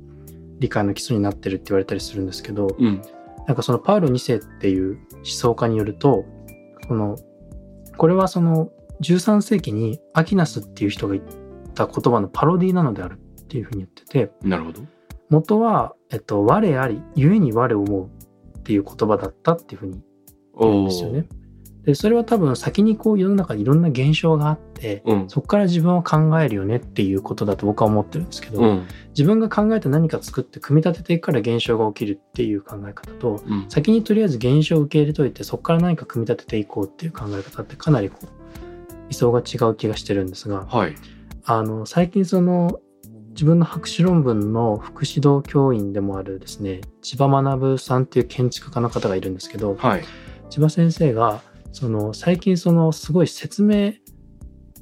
[0.60, 3.02] 理解の基礎になってるって言われたりするんですけどうん。
[3.48, 6.26] なんかそのパウロ2世っていう思想家によると
[6.90, 7.18] この
[7.98, 8.70] これはその
[9.02, 11.26] 13世紀にアキナスっていう人が言っ
[11.74, 14.82] た言葉のパロディなのであるっていうふうに言っててなるほど。
[15.30, 18.06] 元は、えっと、我あり故に我を思う
[18.58, 20.02] っていう言葉だったっていうふうに
[20.60, 21.26] 言うんおですよね。
[21.84, 25.30] でそれは多分先にこう世の中にいろんな現象があってうん。
[25.30, 28.88] そこから自分を考えるよねっていうことだと僕は思ってるんですけど、うん。
[29.10, 33.66] 自分が考えて何か作って組み立てていくから現象が起きるっていう考え方とうん。
[33.70, 38.41] 先にとりあえず現象を受け入れといてそこから何か組み立てていこうっていう考え方ってかなりこう
[39.12, 40.96] 理想が違う気がしてるんですがはい。
[41.44, 42.80] あの最近その
[43.32, 50.04] 自分の博士論文の副指導教員でもあるですね千葉学さんっていう建築家の方がいるんですけどはい。
[50.50, 51.42] 千葉先生が
[51.74, 53.94] その最近そのすごい説明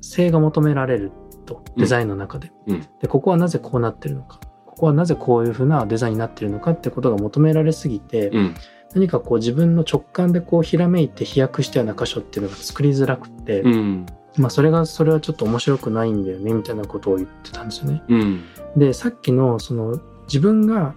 [0.02, 1.12] 性が求められる
[1.46, 8.56] とデザインの中で,、うんでここはなぜこうなってるのかここはなぜこういうふうなデザインになってるのかってことが求められすぎて、うん。
[8.96, 14.06] 何かこう自分の直感でこうひらめいて飛躍したような箇所っていうのが作りづらくて、うん。
[14.38, 18.04] まあそれがそれはちょっと面白くないんだよねみたいなことを言ってたんですよね。
[18.08, 18.44] うん。
[18.76, 20.94] でさっきのその自分が、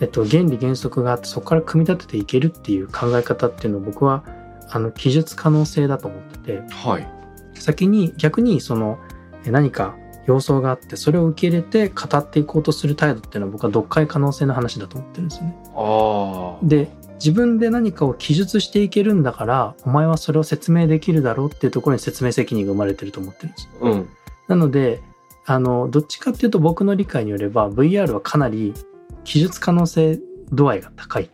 [0.00, 4.24] えっと、原理原則があってそこから組み立てていけるっていう考え方っていうのを僕は
[4.68, 7.08] あの記述可能性だと思っててはい。
[7.54, 8.98] 先に逆にその
[9.44, 15.56] え何か様相があってそれを受け入れて語っていこうとする態度っていうのは僕は読解可能性の話だと思ってるんですよね。
[16.62, 23.70] で自分で何かを記述していけるんだからお前はそれを説明できるだろうっていうところに説明責任が生まれてると思ってるんですよ。
[23.80, 24.08] うん。
[24.48, 25.00] なので
[25.46, 28.74] あのどっちかっていうと僕の理解によれば VR はかなり
[29.24, 30.20] 記述可能性
[30.52, 31.30] 度合いが高い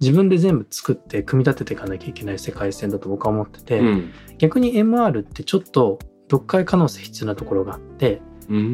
[0.00, 4.12] 自分で全部作って組み立てていかなきゃいけない世界線だと僕は思ってて、うん。
[4.38, 5.98] 逆に MR ってちょっと
[6.30, 8.29] 読解可能性必要なところがあってうん。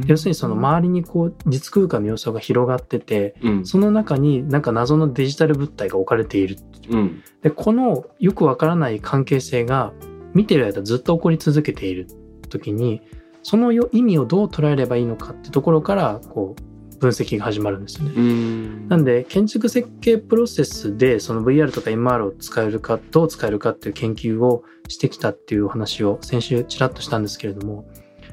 [0.06, 3.66] 要するにその周りにこう実空間の要素が広がっててうん。
[3.66, 6.56] その中になんか謎のデジタル物体が置かれている
[6.90, 7.22] うん。
[7.42, 9.92] でこのよくわからない関係性が
[10.32, 12.08] 見てる間ずっと起こり続けている
[12.48, 13.02] 時に
[13.42, 18.14] そのよ意味をどう捉えればいいのかってところからこう分析が始まるんですよね。
[18.16, 18.88] うん。
[18.88, 27.86] なんで建築設計プロセスでその VR とか MR を使えるかどう使えるかっていう研究をしてきたっていうお話を先週ちらっとしたんですけれども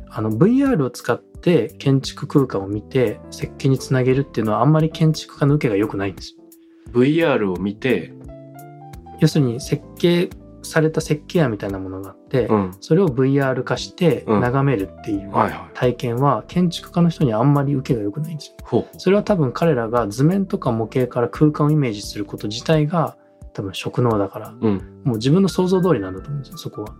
[0.10, 1.33] あの VR を使って
[1.78, 6.44] 建築空間を見て設計につなげるっていうのはあんまり建築家の受けが良くないんですよ
[6.94, 8.14] VR を見て、
[9.20, 10.30] 要するに設計
[10.62, 12.72] された設計案みたいなものがあって、うん。
[12.80, 15.32] それを VR 化してうん眺めるっていう
[15.74, 18.56] 体験は建築家の人にはあんまり受けが良くないんですよ。
[18.64, 19.00] ほうほう。
[19.00, 23.18] それは多分彼らが図面とか模型から空間をイメージすること自体が
[23.54, 25.02] 多分職能だからうん。
[25.04, 26.96] もう自分の想像通りなんだと思うんですよそこは。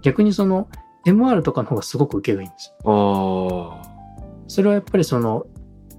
[0.00, 0.68] 逆にその
[1.06, 3.80] MR とかの方がすごく受けがいいんですよ。
[3.80, 3.88] ああ。
[4.48, 5.46] それはやっぱりその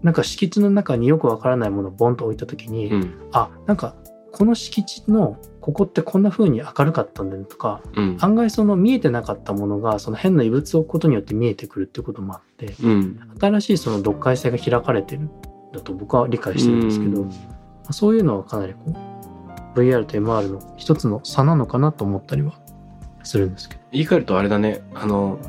[0.02, 3.30] なんか敷地の中によくわからないものをボンと置いた時に、うん。
[3.32, 3.96] あなんか
[4.32, 8.18] この敷地のここってこんな風に明るかったんだねとかうん。
[8.20, 13.20] 案外その見えてなかったものがその変な異物を置くことによって見えてくるっていうこともあってうん。
[13.40, 15.32] 新しいその読解性が開かれてるん
[15.74, 17.36] だと僕は理解してるんですけど、うんま
[17.90, 22.63] あそういうのはかなりこう VR と MR の一つの差なのかなと思ったりは
[23.24, 24.82] するんですけど言い換えるとあれだね。
[24.94, 25.40] あの、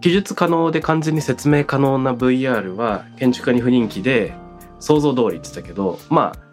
[0.00, 4.32] 記述可能で完全に説明可能な VR は建築家に不人気で
[4.78, 6.50] 想像通りって言ってたけど、まあ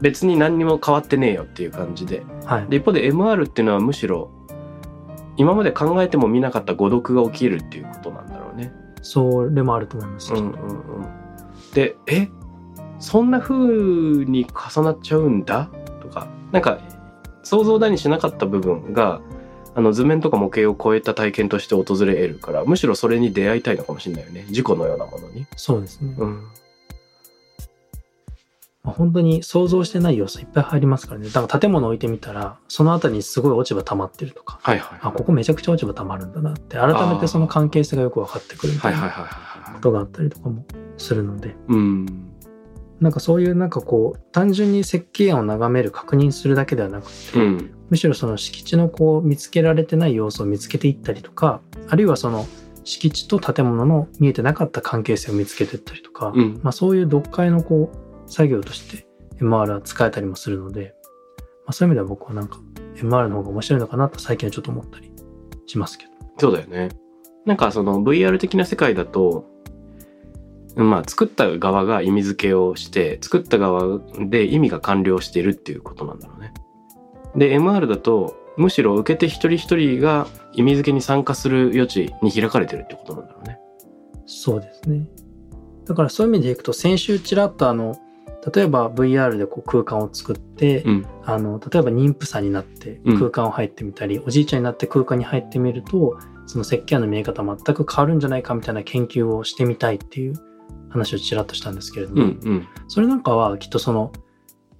[0.00, 2.24] 別に何にも変わってねえよっていう感じで。
[2.44, 4.30] はいで、一方で MR っていうのはむしろ
[5.36, 8.72] 今まで考えても見なかった誤読が起きるっていうことなんだろうね。
[9.02, 10.34] それもあると思います。
[10.34, 11.06] うんうんうん、
[11.72, 12.28] でえ？
[12.98, 13.54] そんな風
[14.24, 15.70] に重なっちゃうんだ？
[16.00, 16.80] とかなんか
[17.48, 19.22] 想像だにしなかった部分が
[19.74, 25.46] あの図面とか模型を超えた体験として訪れ得るからむしろそれに出会いたいのかもしれないよね事故のようなものに。
[25.56, 26.14] そうですね。
[26.18, 26.48] うん
[28.84, 31.28] まあ本当に想像してない要素いっぱい入りますからね。
[31.28, 34.98] だから建物置いてみたら、その辺りにすごい落ち葉溜まってるとか、はいはい。
[35.02, 38.76] あ、ここめちゃくちゃ落ち葉溜まるんだなって、改めてその関係性がよく分かってくるい。
[38.78, 38.88] こ
[39.80, 40.64] とがあったりとかも
[40.96, 42.27] するので、うん。
[43.00, 47.74] なんかそういうなんかこう、単純に設計案を眺める、確認するだけではなくて、うん。
[47.90, 52.46] むしろその敷地のこう見つけられてない要素を見つけていったりとか、あるいはその
[52.84, 59.06] 敷地と建物の見えてなかった関係性を見つけていったりとか、うんまあそういう読解のこう作業として
[59.40, 60.94] MR は使えたりもするので、
[61.64, 62.58] まあ、そういう意味では僕はなんか
[62.96, 65.12] MR の方が面白いのかなと最近はちょっと思ったり
[65.66, 66.12] しますけど。
[66.38, 66.88] そうだよね。
[67.44, 69.46] なんかその VR 的な世界だと、
[70.84, 76.54] まあ作った側が意味付けをして、作った側で意味が完了しているっていうことなんだろうね。
[77.36, 83.58] で、MR だと、むしろ受け手一人一人が意味付けに参加する余地に開かれてるってことなんだろうね。
[84.26, 85.08] そうですね。
[85.84, 87.96] だからそういう意味でいくと先週ちらっとあの、
[88.54, 91.06] 例えば VR でこう空間を作って、うん。
[91.24, 100.34] あの例えば妊婦さんになってうん空間を入ってみたり、おじいちゃんになって空間に入ってみるとその設計案の見え方全く変わるんじゃないかみたいな研究をしてみたいっていう
[100.90, 102.40] 話をちらっとしたんですけれども、うん。
[102.42, 102.68] うん。
[102.88, 104.12] それなんかはきっとその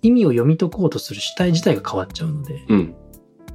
[0.02, 2.94] 意味を読み解こうとする主体自体が変わっちゃうのでうん。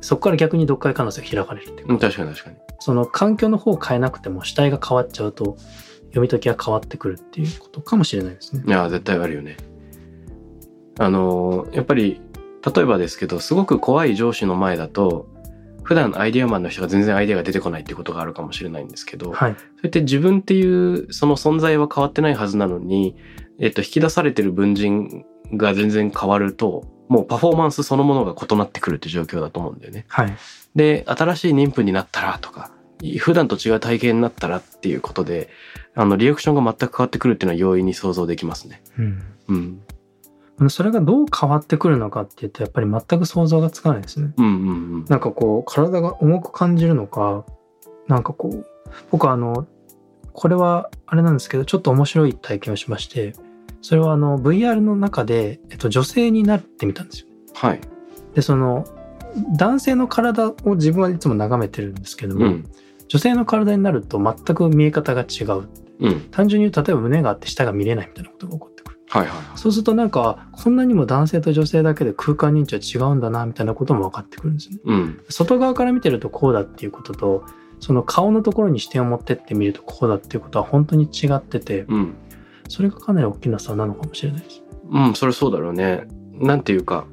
[0.01, 1.99] そこから逆に読解可能性が開かれるっていうか、うん。
[1.99, 2.57] 確かに確かに。
[2.79, 5.55] その環境の方を変えなくても主体が変わっちゃうと
[6.07, 8.69] 読み解きが変わってくるっていうことかもしれないですねい。
[8.69, 9.57] や、絶対あるよね。
[10.99, 12.21] あのーやっぱり、
[12.75, 15.27] 例えばですけど、すごく怖い上司の前だと、
[15.83, 19.55] 普段アイディアマンの人が全然アイデアが出てこないってことがあるかもしれないんですけど、はい。
[19.55, 23.15] そうやって自分っていうその存在は変わってないはずなのに、
[23.59, 30.05] えっと、引き出されてる文人が全然変わると、もうパフォーマンスそのものが異なってくるって状況だと思うんだよね。
[30.07, 30.33] はい。
[30.75, 32.71] で、新しい妊婦になったらとか、
[33.19, 35.49] 普段と違う体験になったらっていうことで、
[35.93, 38.81] あの、リアクションが全く変わってくるっていうのは容易に想像できますね。
[38.97, 39.82] うんうん。
[40.69, 44.33] それがどう変わってくるのかっていうとやっぱり全く想像がつかないですね。
[44.37, 45.05] うんうんうん。
[45.05, 47.45] なんかこう体が重く感じるのか
[48.07, 48.65] なんかこう
[49.11, 49.67] 僕はあの
[50.33, 53.33] これはあれなんですけどちょっと面白い体験をしまして
[53.81, 57.27] それはあの VR の中で、えっと、女性になってみたんですよ。
[57.53, 57.81] はい。
[58.35, 58.85] でその
[59.57, 62.69] 男性の体を自分はいつも眺めてるんですけども、うん。
[63.07, 65.67] 女性の体になると全く見え方が違う
[65.99, 66.21] うん。
[66.31, 69.37] 単純に言うと例えば胸があって下が見れないみたいなことが起こってくるはいはいはい。
[69.55, 75.23] そうするとなんかこんなにも男性と女性だけで空間認知は違うんだなみたいなことも分かってくるんですねうん。
[75.29, 77.43] 外側から見てるとこうだっていうことと
[77.79, 82.15] その顔のところに視点を持ってってみるとこうだっていうことは本当に違っててうん。
[82.69, 86.07] それがかなり大きな差なのかもしれないですうん、それそうだろうね。
[86.33, 87.05] なんていうか、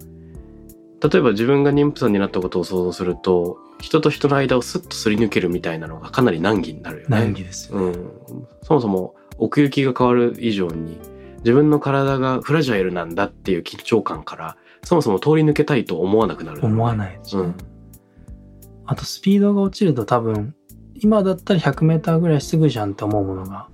[1.03, 7.17] 例えば自分が妊婦さんになったことを想像すると、人と人の間をスッとすり抜けるみたいなのがかなり難儀になるよね。
[7.17, 8.47] 難儀ですよね、うん。
[8.63, 10.99] そもそも奥行きが変わる以上に、
[11.40, 16.64] 自分の体がフラジャイルなんだっていう緊張感から、そもそも通り抜けたいと思わなくなる。
[16.64, 18.85] 思わないですよね、うん。
[18.87, 20.55] あとスピードが落ちると多分
[20.94, 23.68] 今だったら 100m ぐらいすぐじゃんって思うものが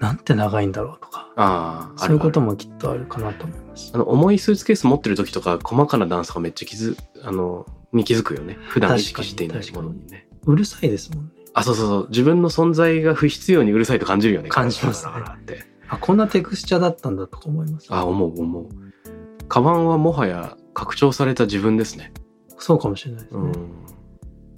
[0.00, 2.48] なんて長いんだろうとかああ、あそういうことも。
[2.48, 8.56] もきっとあるかなと思いますあの、重いスーツケース持ってる時とか、細かな段差がめっちゃ気づ、あの、に気づくよね。
[8.60, 10.26] 普段意識していないものにね。
[10.46, 12.06] うるさいですもんねあ、そうそうそう。
[12.08, 14.48] 自分の存在が不必要にうるさいと感じるよね。
[14.48, 15.69] 感じますねって。
[15.90, 18.68] あこんなテクスチャーだったんだとか思いますあ、思う思う。
[19.48, 22.12] カバンはもはや拡張された自分ですね。
[22.58, 23.46] そうかもしれないですね、う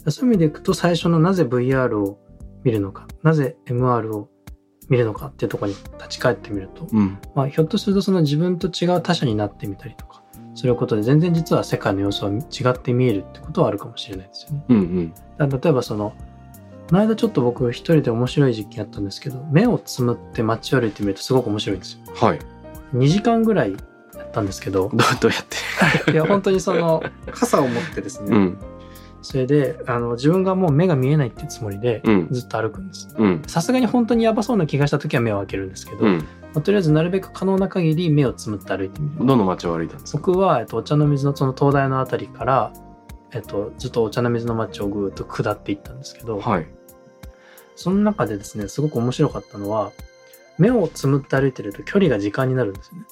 [0.08, 0.12] ん。
[0.12, 2.18] そういう意味でいくと最初のなぜ VR を
[2.64, 4.28] 見るのかなぜ MR を
[4.90, 7.18] 見るのかっていうところに立ち返ってみると、うん。
[7.34, 10.22] まあ、ひょっとするとその自分と違う他者になってみたりとか
[10.54, 14.64] することで全然実は世界の様子は違って見えるってことはあるかもしれないですよね。
[14.68, 15.50] うんうん。
[15.60, 16.12] 例えばその
[16.92, 22.00] この間ちょっと僕一人で面白い実験やったんですけど目をつむって街を歩いてみるとすごく面白いんですよ。
[22.14, 22.38] はい。
[22.94, 23.72] 2時間ぐらい
[24.14, 25.00] やったんですけどどう、
[25.32, 25.44] やっ
[26.04, 26.12] て？
[26.12, 28.58] いや本当にその傘を持ってですね、うん。
[29.22, 32.28] それであの自分がもう目が見えないっていうつもりでうん。
[32.30, 33.08] ずっと歩くんです。
[33.16, 33.42] うん。
[33.46, 36.18] さすがに本当にやばそうな気がした時は目を開けるんですけど、うん。
[36.18, 36.24] ま
[36.56, 39.24] あとりあえずなるべく可能な限り目をつむって歩いてみる。
[39.24, 40.18] どの街を歩いたんですか？
[40.18, 42.70] 僕は、えっと、お茶の水のその灯台のあたりから、
[43.32, 46.66] えっと、ずっとお茶の水の街をぐーっと下っていったんですけど、はい。
[47.76, 49.92] その中でですねすごく面白かったのは
[50.58, 53.04] 目をつむって歩いてると距離が時間になるんですよね。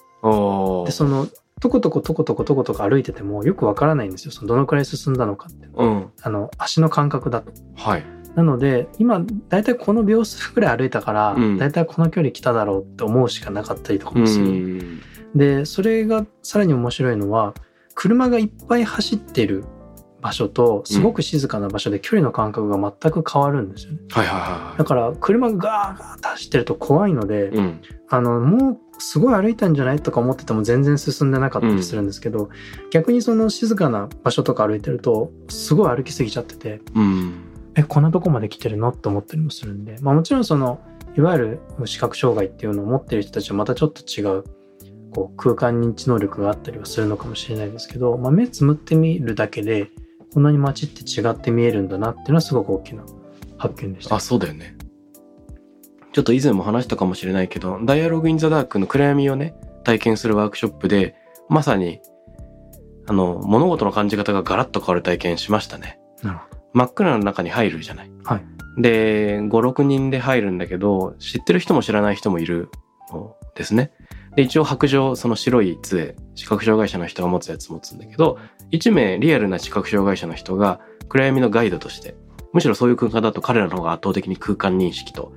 [0.86, 1.26] でその
[1.60, 6.10] トコトコトコトコトコトコ歩いててもよくわからないんですよそのどのくらい進んだのかってうん。
[6.22, 8.04] あの足の感覚だとはい。
[8.34, 15.00] なので今大体この秒数くらい歩いたから、うん大体この距離来ただろうって思うしかなかったりとかうもする、ん。
[15.34, 17.54] でそれがさらに面白いのは
[17.94, 19.64] 車がいっぱい走ってる
[20.20, 27.48] 場所とすごく静かな場所で距離の感覚が全く変わるんですよねはいはいはだから車がガーガー走ってると怖いので、い。
[27.48, 27.80] うん。
[28.08, 32.50] あのもうすごい歩いたんじゃないとか思ってても全然進んでなかったりするんですけど、
[32.90, 37.44] 逆にその静かな場所とか歩いてるとすごい歩きすぎちゃっててうん。
[37.76, 38.88] えこんなとこまで来てるの？
[38.90, 40.80] って思ったりもするんで、まあ、もちろんその
[41.16, 44.44] いわゆる視覚障害っていうのを持ってる人たちはまたちょっと違う
[45.12, 49.90] こう空間認知能力があったりはするのかもしれないですけど、まあ、目つむってみるだけで
[50.32, 53.04] こんなに街って違って見えるんだなっていうのはすごく大きな
[53.58, 54.16] 発見でした。
[54.16, 54.76] あ、そうだよね。
[56.12, 59.54] ちょっと以前も話したかもしれないけど、ダイアログインザダークの暗闇をね、
[59.84, 61.14] 体験するワークショップで、
[61.48, 62.00] まさに、
[63.06, 65.98] あの、物事の感じ方がガラッと変わる体験しましたね。
[66.22, 68.10] なるほ真っ暗の中に入るじゃない。
[68.24, 72.70] はいで、5、6人で入るんだけど、知ってる人も知らない人もいる
[73.12, 73.92] のですね。
[74.40, 78.38] で、一応白状、その白い杖、視覚障害者の人が持つやつ持つんだけど、
[78.70, 80.80] 1名リアルな視覚障害者の人が
[81.10, 82.14] 暗闇のガイドとして、
[82.54, 85.34] むしろそういう空間だと彼らの方が圧倒的に空間認識と、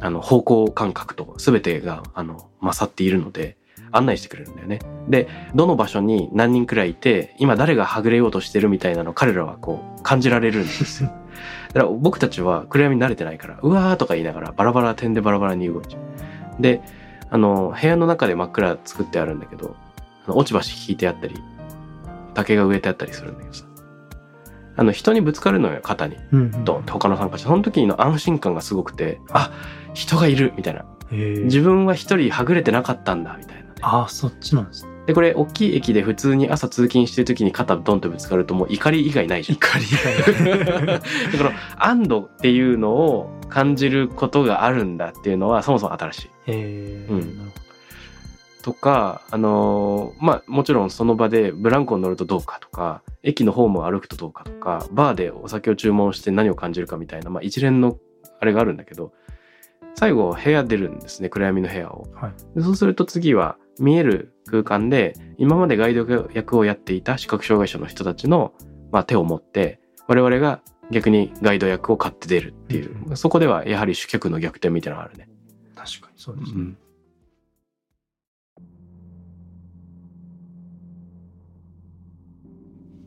[0.00, 3.56] あの、方向感覚と全てが、あの、勝っているので、
[3.90, 4.78] 案内してくれるんだよね。
[5.08, 5.26] で、
[5.56, 11.10] どの場所に何人くらいいて、今誰がはぐれようとしてるみたいなのを彼らはこう感じられるんですよ。
[11.74, 16.62] だから僕たちは暗闇に慣れてないから、うわーとか言いながらバラバラ点でバラバラに動いちゃう。
[16.62, 16.82] で、
[17.30, 19.76] あの、部屋の中で真っ暗作ってあるんだけど、
[20.26, 21.36] あの落ち葉引いてあったり、
[22.34, 23.64] 竹が植えてあったりするんだけどさ。
[24.76, 26.16] あの、人にぶつかるのよ、肩に。
[26.32, 27.46] うんうんドンって他の参加者。
[27.46, 29.52] その時の安心感がすごくて、あ、
[29.92, 30.84] 人がいるみたいな。
[31.10, 33.68] 自分は一人はぐれてなかったんだ、みたいなね。
[33.82, 39.56] ああそっちなんですねで、これ、大きい駅で普通に朝通勤してる時に肩ドンってぶつかるともう怒り以外ないじゃん。
[39.56, 41.00] 怒りが だか
[41.44, 46.30] ら、安堵っていうのを感じることがあるんだっていうのはそもそも新しい。
[46.46, 47.52] えーうん
[48.62, 57.98] とか、あのーまあ、もちろんその場でブランコに乗るとどうかとか、駅のホームを歩くとどうかとか、バーでお酒を注文して何を感じるかみたいな、まあ、一連の
[58.40, 59.12] あれがあるんだけど、
[59.96, 62.06] 最後部屋出るんですね、暗闇の部屋を。
[62.14, 68.52] はいでそうすると次は見える空間で、今までガイド役をやっていた視覚障害者の人たちの、
[68.92, 70.60] まあ、手を持って、我々が
[70.90, 75.28] 逆にガイド役を買って出るっていう、うそこではやはり主客の逆転みたいなのがあるね。
[75.74, 76.78] 確かにそうですね、うん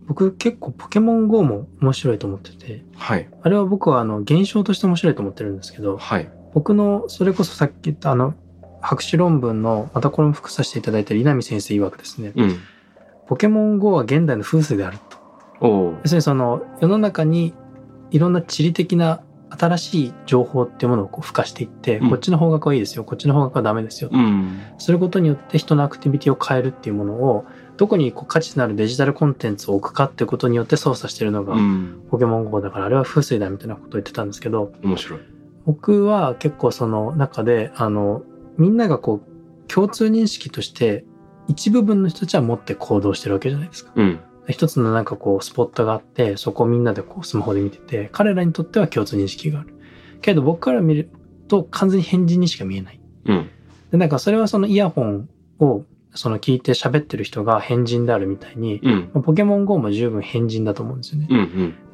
[0.08, 3.30] 僕結構ポケモン GO も面白いと思っててはい。
[3.42, 6.32] あれは僕はあの現象として面白いと思ってるんですけどはい。
[6.54, 8.34] 僕のそれこそさっき言ったあの
[8.82, 12.60] 博士論文のまたこれも複させていただいてる稲見先生曰くですねうん。
[13.28, 15.18] ポケモン GO は現代の風水であると
[15.62, 16.08] 要。
[16.08, 17.54] するにその世の中に
[18.12, 24.62] いろんな地理的な新しい情報っていうものをこう付加していって、うんこっちの方角はいいですよこっちの方角はダメですよ、うん。
[24.78, 27.46] することによって人のアクティビティを変えるっていうものを
[27.78, 32.04] どこにこう価値のあるデジタルコンテンツを置くかっていうことによって操作してるのがうん。
[32.10, 35.20] ポケモン GO だからあれは風水だみたいなことを言ってたんですけど面白い。
[35.66, 38.24] 僕は結構その中であの
[38.58, 41.06] みんながこう共通認識として
[41.48, 43.92] 一部分の人たちは持って行動してるわけじゃないですか。
[43.96, 44.20] うん。
[44.50, 49.74] 一つのなんかこうスポットがあってそこをみんなでこうスマホで見てて彼らにとっては共通認識がある。
[50.22, 51.10] けど僕から見る
[51.48, 53.00] と完全に変人にしか見えない。
[53.26, 53.50] うん。
[53.92, 55.30] でなんかそれはそのイヤホン
[55.60, 55.84] を
[56.14, 59.22] その聞いて喋ってる人が変人であるみたいに、うん。
[59.22, 61.28] ポケモン GO も十分変人だと思うんですよね。
[61.30, 61.38] うん。
[61.38, 61.42] う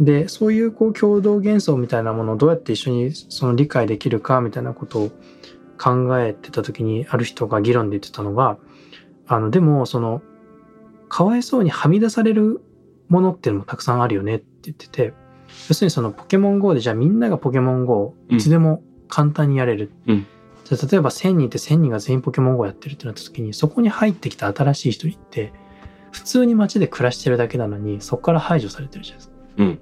[0.04, 0.06] ん。
[0.06, 5.12] でそういうこう共同幻想みたいなものをどうやって一緒にその理解できるかみたいなことを
[5.84, 8.58] 考えてた時にある人が議論で言ってたのが
[9.28, 10.22] あのでもその
[11.10, 12.62] かわいそうにはみ出される
[13.10, 15.14] ものっていうのもたくさんあるよねって言ってて
[15.68, 20.28] 要するにそのポケモン GO でじゃあみんながポケモン GO うんいつでも簡単にやれる、うん
[20.64, 25.52] じゃあ例えば1000人って1000人が全員ポケモン GO やってるってなった時にそこに入ってきた新しい人って
[26.14, 29.36] 普通に街で暮らしてるだけなのにそこから排除されてるじゃないですか。
[29.58, 29.80] うん。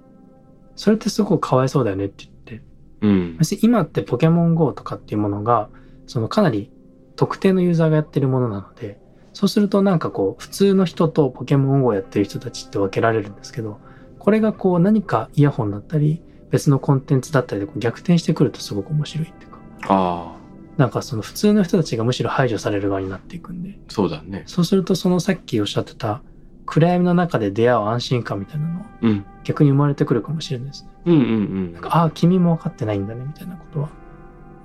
[0.75, 2.65] それってすごくかわいそうだよねって言って。
[3.01, 3.37] うん。
[3.61, 5.69] 今ってポケモン GO とかっていうものが、
[6.11, 6.69] そのかなり
[7.15, 8.99] 特定のユーザーがやってるものなので、
[9.31, 13.79] そうするとなんかこう、普通の人とポケモン GO をやってる人たちって分けられるんですけど、
[14.19, 20.41] これがこう何かイヤホンだったり、別のコンテンツだったりで逆転してくるとすごく面白いっていうか、ああ。
[20.75, 24.43] なんかその普通の人たちがむしろ排除される側になっていくんで、そうだね。
[24.47, 26.21] そうするとそのさっきおっしゃってた
[26.65, 29.25] 暗闇の中で出会う安心感みたいなのはうん。
[29.45, 30.89] 逆に生まれてくるかもしれないですね。
[31.05, 31.25] うんうんう
[31.69, 31.81] んなん。
[31.81, 33.89] かああ、君も分かってないんだね、みたいなことは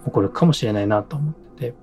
[0.06, 1.74] 起こるかもしれないなと思ってて。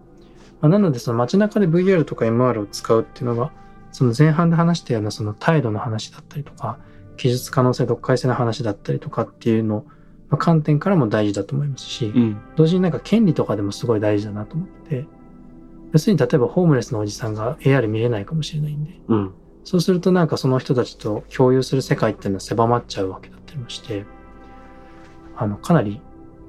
[0.62, 3.52] まあ、なので、その街中で VR とか MR を使うっていうのが
[3.94, 6.80] その前半で話したようなその態度の話だったりとか、
[7.16, 9.86] 記述可能性、読解性の話だったりとかっていうの
[10.32, 12.42] の観点からも大事だと思いますし、うん。
[12.56, 15.06] 同時になんか権利とかでもすごい大事だなと思って、
[15.92, 19.34] 要するに例えばホームレスのおじさんが AR 見れないかもしれないんで、うん。
[19.64, 24.06] そうするとなんかその人たちと共有する世界っていうのは狭まっちゃうわけだったりもして、
[25.36, 26.02] あの、かなり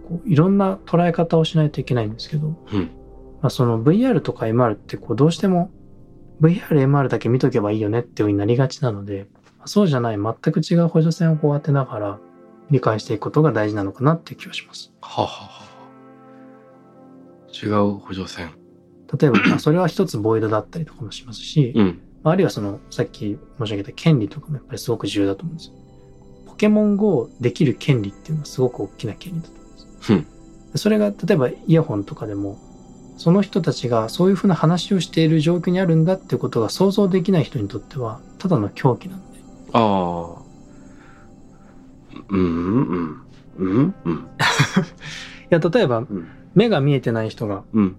[0.08, 2.90] こういろんな捉え方をしないといけないんですけど、うん。
[3.40, 5.70] まあ、その VR とか MR ってこうどうしても
[6.40, 9.26] VR、MR だけ見とけばいいよねっていう風になりがちなので、
[9.66, 12.18] そうじゃない全く違う補助線をこう当てながら
[12.70, 14.92] 理解していくことが大事なのかなっていう気がします。
[15.00, 15.64] はあはあはあ。
[17.52, 18.50] 違う補助線。
[19.18, 22.00] 例えば、まあそれは一つボイドだったりとかもしますし、うん。
[22.22, 25.74] まああるいはその、さっき申し上げた権利とかもやっぱりすごく重要だと思うんですよ。
[26.46, 29.63] ポケモン GO できる権利っていうのはすごく大きな権利だと思
[30.10, 30.26] うん。
[30.76, 32.58] それが例えばイヤホンとかでも、
[33.16, 39.38] その人たちがそういうふうな話をしている状況にあるんだっていうことが想像できない人にとっては、ただの狂気なんで。
[39.72, 40.44] ああ。
[42.28, 43.22] うん、うん、
[43.56, 44.16] うん、うん、 い
[45.50, 47.96] や、例えばうん、目が見えてない人がうん。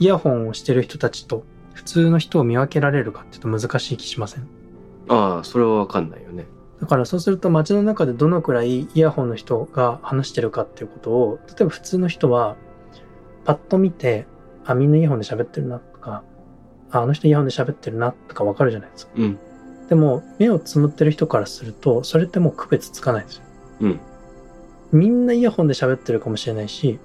[0.00, 4.46] イヤホンをしてる人たちと普通の人を見分けられるかっていうと難しい気しません？
[5.08, 6.46] ああ、それはわかんないよね。
[6.80, 12.56] だからそうすると街の中でどのくらいイヤホンの人が話してるかっていうことを、例えば普通の人は
[13.44, 14.26] パッと見て、
[14.64, 16.22] あ、みんなイヤホンで喋ってるなとか、
[16.90, 19.12] ああの人イヤホンで喋ってるなとかわかるじゃないですか。
[19.14, 19.38] うん。
[19.88, 23.42] でも目をつむってる人からすると、それってもう区別つかないんですよ。
[23.80, 24.00] うん。
[24.92, 26.98] みんなイヤホンで喋ってるかもしれないし、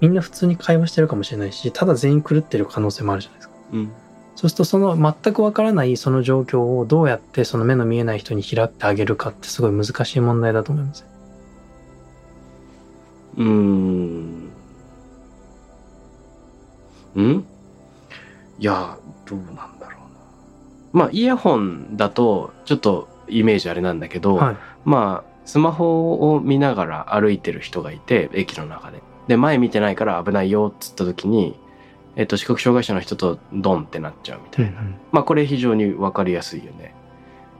[0.00, 3.54] みんな普通に会話してるかもしれないし、ただ全員狂ってる可能性もあるじゃないですか。
[3.72, 3.92] うん。
[4.34, 11.06] そうするとその全くわからないその状況をどうやってその目の見えない人に開ってあげるかってすごい難しい問題だと思います。
[13.36, 14.50] うーん。
[17.16, 17.44] ん？
[18.58, 19.96] いや、どうなんだろうな。
[20.92, 24.56] まあ、イヤホンだと、ちょっとイメージあれなんだけど、はい。
[24.84, 29.02] まあ、スマホを見ながら歩いてる人がいて、駅の中で。
[29.28, 31.58] で、前見てないから危ないよっつった時に、
[32.16, 34.82] えっと、視覚障害者の人とドンってなっちゃうみたいな。
[35.12, 36.94] まあこれ非常にわかりやすいよね。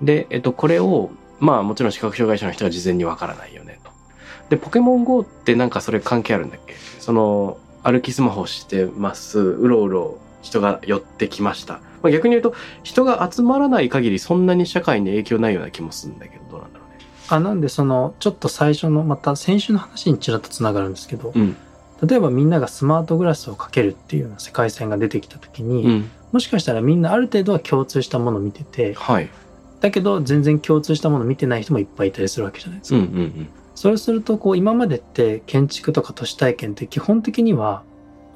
[0.02, 3.90] で、えっと、これを、まあもちろん視覚障害者の人は事前にわからないよねと。
[4.50, 6.74] で、ポケモン GO ってなんかそれ関係あるんだっけ？
[7.00, 9.40] その、歩きスマホしてます。
[9.40, 11.80] うろうろ人が寄ってきました。
[12.02, 17.06] まあ、逆に言うと、人が集まらない限りそんなに社会に影響ないような気もするんだけど、どうなんだろうね。
[17.28, 21.56] あ、なんでその、ちょっと最初の、また先週の話にちらっとつながるんですけど、うん。
[22.06, 26.10] 例えばみんながスマートグラスをかけるっていうような世界線が出てきた時に、うん。
[26.32, 29.28] もしかしたらみんなある程度は共通したものを見てて、はい。
[29.80, 33.12] だけど全然共通したものを見てない人もいっぱいいたりするわけじゃないですうんか。
[33.12, 33.48] うんうん。
[33.74, 37.82] それすると、こう、今までって建築とか都市体験って基本的には、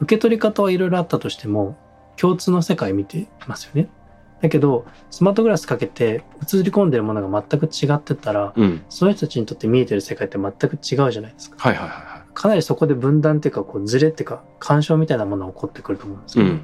[0.01, 1.77] 受け取り方はいろいろあったとしても、
[2.17, 3.89] 共通の世界見てますよね。
[4.41, 8.83] だけど、スマートグラスかけて映り込んでるものが全く違ってたら、うん。
[8.89, 11.57] その人たちにとって見えてる世界って全く違うじゃないですか。
[11.59, 16.43] はいはいはいはかなりそこで分断っていうか、こう、ズレっていうか、干渉みたいなものが起こってくると思うんですい。
[16.43, 16.61] けど、うん。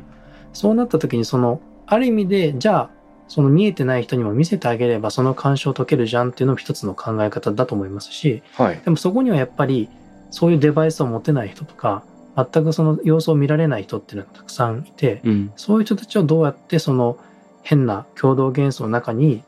[0.52, 2.90] そうなった時に、その、ある意味で、じゃあ、
[3.26, 8.80] その見えてない人にも見せてあげれば、その干渉を解けるじゃんっていうのも一つの考え方だと思いますし、はい。
[8.84, 9.88] でもそこにはやっぱり
[10.30, 12.02] そういうデバイスを持てない人とか
[12.36, 15.52] 全くその様子を見られない人っていうのがたくさんいてうん。
[15.56, 17.16] そういう人たちをどうやってその
[17.62, 19.42] 変な共同幻想の中に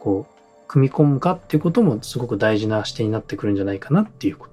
[0.00, 4.47] こう組み込むかっていうこともすごく大事な視点になってくるんじゃないかなっていうこ。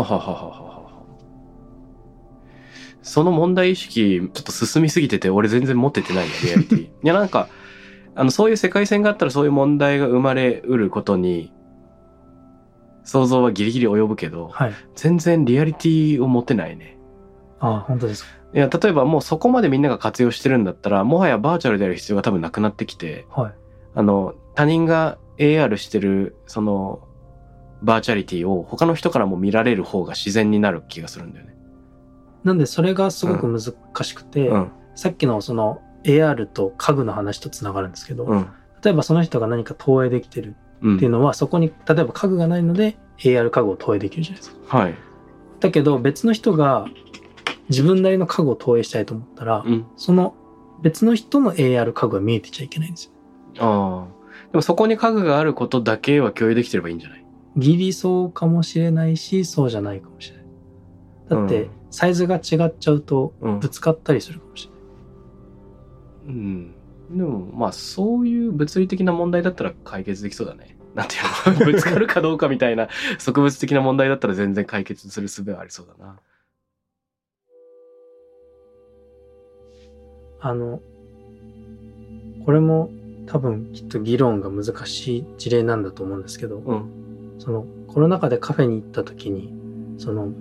[0.00, 0.74] はははははは。
[3.02, 6.80] その問題意識、ちょっと進みすぎてて、俺全然持っててないんだ、リアリティ。
[6.88, 7.48] いや、なんか、
[8.14, 11.52] あの、そういう世界線があったらそういう問題が生まれうることに、
[13.04, 14.72] 想像はギリギリ及ぶけど、はい。
[14.94, 16.96] 全然リアリティを持てないね。
[17.60, 18.30] ああ、本当ですか。
[18.54, 23.54] いや、例えばもうそこまでみんなが活用してるんだったら、もはやバーチャルである必要が多分なくなってきて、はい。
[23.94, 27.06] あの、他人が AR してる、その、
[27.84, 31.54] バーチャリティを他の人からも見られる方が自然になる気がするんだよね。
[32.42, 33.60] なんでそれがすごく難
[34.04, 34.70] しくて、うん。
[34.94, 38.48] さっきのその AR と家具の話とつながるんですけど、うん。
[38.82, 40.96] 例えばその人が何か投影できてるうん。
[40.96, 44.78] っていうのは、そこに例えば家具がないので AR 家具を投影できるじゃないですか。
[44.78, 44.94] はい。
[45.60, 46.86] だけど別の人が
[47.70, 49.86] 自分なりの家具を投影したいと思ったら、うん。
[49.96, 50.34] その
[50.82, 53.12] 別の人の AR 家具が見えてちゃいけないんです
[53.54, 53.64] よ。
[53.64, 54.24] ああ。
[54.52, 57.23] でもそこに家具があることだけは共有できてればいいんじゃない？
[57.56, 60.44] ギリそうかもしれないし、そうじゃないかもしれない。
[61.28, 64.70] だってうん、サイズが違っちゃうとうんぶつかったりするかもし
[66.26, 66.36] れない。
[66.36, 66.74] うん。
[67.10, 70.76] でも、まあ、そういう物理的な問題だったら解決できそうだね。
[70.94, 71.66] なんていうの？
[71.72, 72.88] ぶつかるかどうかみたいな
[73.18, 76.18] 植物的な問題だったら全然解決する術はありそうだな。
[80.40, 80.82] あの、
[82.44, 82.90] これも
[83.26, 87.03] 多分きっと議論が難しい事例なんだと思うんですけど、うん。
[87.44, 89.52] そのコロナ禍でカフェに行った時に
[89.98, 90.32] その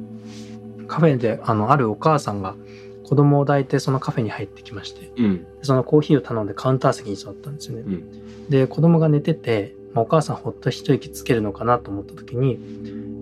[0.87, 2.55] カフェであのあるお母さんが
[3.03, 5.47] 子供を抱いてそのカフェに入ってきましてうん。
[5.61, 7.83] そのコーヒーを頼んでカウンター席に座ったんですよね。
[7.85, 8.49] うん。
[8.49, 12.57] で子供が寝てて、まあお母さんほっと一息つけるのかなと思った時に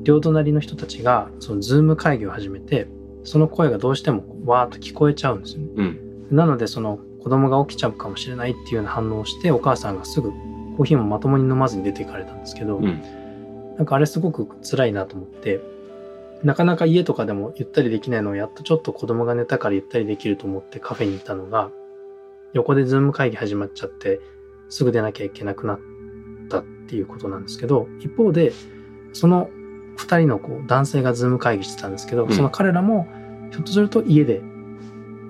[0.04, 2.88] 両隣の人たちがそのズーム会議を始めて
[3.24, 5.68] その声がどうしてもわーっと聞こえちゃうんですよね。
[5.76, 6.28] うん。
[6.32, 10.32] なのでその子供が起きちゃうかもしれないっていうような反応をしてお母さんがすぐ
[10.78, 13.02] コーヒーもまともに飲まずに出ていかれたんですけど、うん。
[13.82, 15.60] なんかあれすごく辛いなと思って
[16.44, 21.72] なかなか家とかでもゆったりできないのをやっとちょっと子供が寝たからゆったりできると思ってカフェに行ったのが
[22.54, 24.20] 横でズーム会議始まっちゃって
[24.70, 25.80] すぐ出なきゃいけなくなっ
[26.48, 28.54] たっていうことなんですけど一方で
[29.14, 29.50] その
[29.98, 33.08] 2人のこう男性がズーム会議してたんですけど、うんその彼らも
[33.50, 34.44] ひょっとすると家で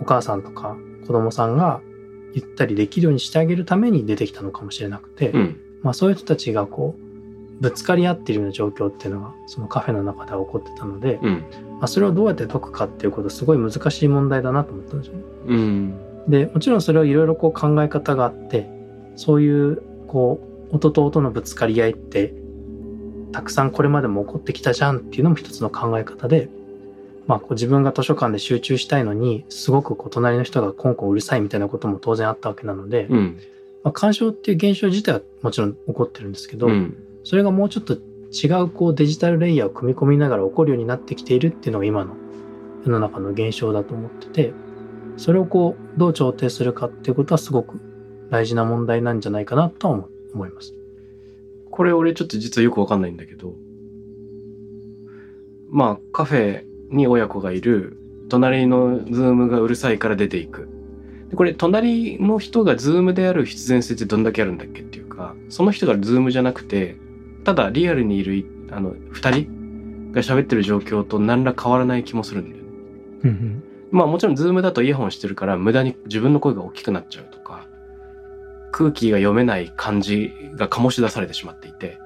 [0.02, 0.76] お母さんとか
[1.08, 1.80] 子供さんが
[2.34, 5.62] ゆったりできるようにしてあげるために出てきたのかもしれなくて、うん。
[5.84, 7.01] まあそういう人たちがこう
[7.62, 11.32] ぶつかり合っているような状況っていうのがそのカフェの中では起こってたので、うん。
[11.80, 15.22] まあ、それをどうやって解くかっていうことすごい難しい問題だなと思ったんですよね。
[15.46, 15.94] うん。
[16.28, 18.68] でもちろんそれはいろいろこう考え方があって
[19.16, 20.40] そういうこ
[20.72, 22.34] う音と音のぶつかり合いって
[23.32, 26.50] たくさんこれまでも起こってきたじゃんっていうのも一つの考え方で、
[27.28, 33.40] まあ、こう自分が図書館で集中したいのにすごくこう隣の人がコンコンうるさいみたいなことも当然あったわけなので、うん。
[33.84, 36.96] まあ、干渉っていう現象自体はもちろん起こってるんですけど、うん。
[37.24, 37.98] それがもうちょっと
[38.32, 42.16] 違うこうデジタルレイヤーを組み込みながら起こるようになってきているっていうのが今の
[42.86, 44.54] 世の中の現象だと思ってて
[45.18, 47.80] それをこうどう調停するかっていうことはすごく
[48.32, 50.74] 大事な問題なんじゃないかなとは思います。
[51.70, 53.54] これ俺ちょっと実はよくわかんないんだけど、
[55.70, 57.98] まあカフェに親子がいる、
[58.30, 60.70] 隣の Zoom がうるさいから出ていく。
[61.30, 66.98] でこれ隣の人が Zoom である必然性ってどんだけあるんだっけっていうか、その人が Zoom じゃなくて、
[67.44, 73.62] ただリアルにいるあの二人が喋ってる状況と何ら変わらない気もするんだよね。
[73.92, 77.68] まあもちろん Zoom だとイヤホンしてるから無駄に自分の声が大きくなっちゃうとか、
[78.72, 82.00] 空気が読めない感じが醸し出されてしまっていて、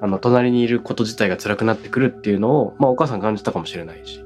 [0.00, 4.22] あの、隣にいること自体が辛くなってくるっていうのを、まあお母さん感じたかもしれないし。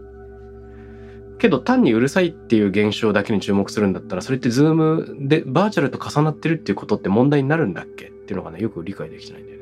[1.39, 9.56] けど単にうるさいっていう現象だけに注目するんだったら、それって Zoom でバーチャルと重なってるっていうことって問題になるんだっけっていうのがね、よく理解できてないんだよ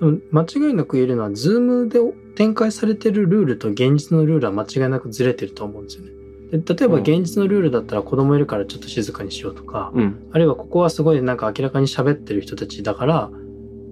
[0.00, 2.00] 間違いなく言えるのは Zoom で
[2.34, 6.10] 展開されてるルールと現実のルールは間違いなくずれてると思うんですよね。
[6.50, 10.28] で例えばうん現実のルールだったら子供いるからちょっと静かにしようとか、うん。
[10.32, 13.30] あるいはここはすごいなんか明らかに喋ってる人たちだから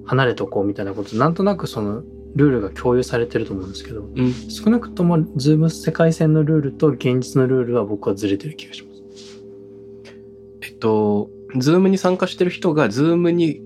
[0.05, 2.03] 離れとこうみたいなことなんとなくその
[2.37, 4.33] ルールが共有されてると思うんですけどうん。
[4.51, 9.03] 少なくとも Zoom 世界線のルールと現実のルールは僕はずれてる気がします。
[10.63, 13.63] えっと、 Zoom に参加してる人が Zoom に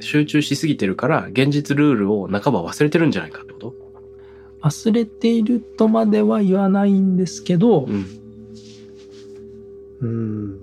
[0.00, 3.74] 集中しすぎてるから、現実ルールを半ば忘れてるんじゃないかってこと？
[4.62, 8.06] 忘れているとまでは言わないんですけど、うん。
[10.00, 10.60] うん、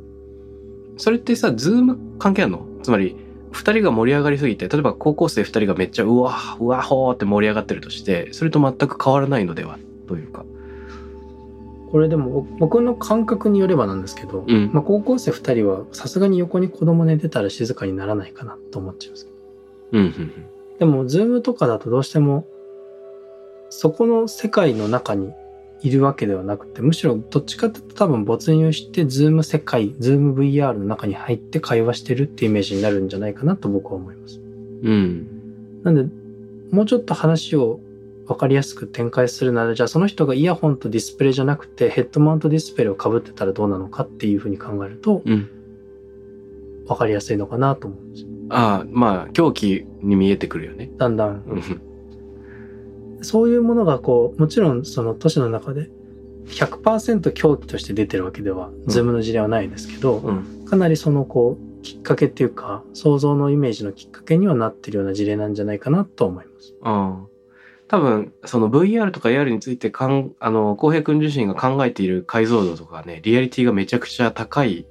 [0.98, 2.66] それってさ、ズーム関係あるの？
[2.84, 3.16] つまり、
[3.52, 9.80] 二人が盛り上がりすぎて、例えば高校生二人がめっちゃうわ、うわほーって盛り上がってるとして、それと全く変わらないのでは？
[10.08, 10.46] というか。
[11.92, 14.72] これでも僕の感覚によればなんですけど、うん。
[14.74, 19.28] まあ、高校生2人はさすがに横に子供寝てたら静かにならないかなと思っちゃいます。
[19.94, 20.32] うん、うん、
[20.80, 22.46] でも、 Zoom とかだとどうしても、
[23.70, 25.32] そこの世界の中に
[25.82, 34.40] いるわけではなくて、むしろどっちかっていうと多分没入して、 Zoom 世界、 Zoom VR の中に入って会話してるっていうイメージになるんじゃないかなと僕は思います。
[34.40, 34.92] うん。
[34.92, 35.84] うん。
[35.84, 36.14] なんで、
[36.72, 37.80] もうちょっと話を
[38.28, 45.50] 分かりやすく展開するなら、じゃあその人がイヤホンとディスプレイじゃなくてヘッドマウントディスプレイを被ってたらどうなのかっていうふうに考えるとうん。
[46.88, 48.30] 分かりやすいのかなと思うんですよ。
[48.50, 50.90] ああ、まあ、狂気に見えてくるよね。
[50.98, 51.44] だんだん。
[53.22, 55.90] そういうものがこう、もちろんその都市の中で
[56.46, 60.66] 100%狂気として出てるわけでは、ズームの事例はないですけど、うん。
[60.66, 66.74] かなりそのこう、きっかけっていうか、想像のイメージのきっかけにはなってるような事例なんじゃないかなと思います。
[66.82, 67.37] ああ。
[67.88, 74.86] 多分、その VR とか AR についてかん、あの、浩平君自身が考えている解像度とかね、リアリティがめちゃくちゃ高い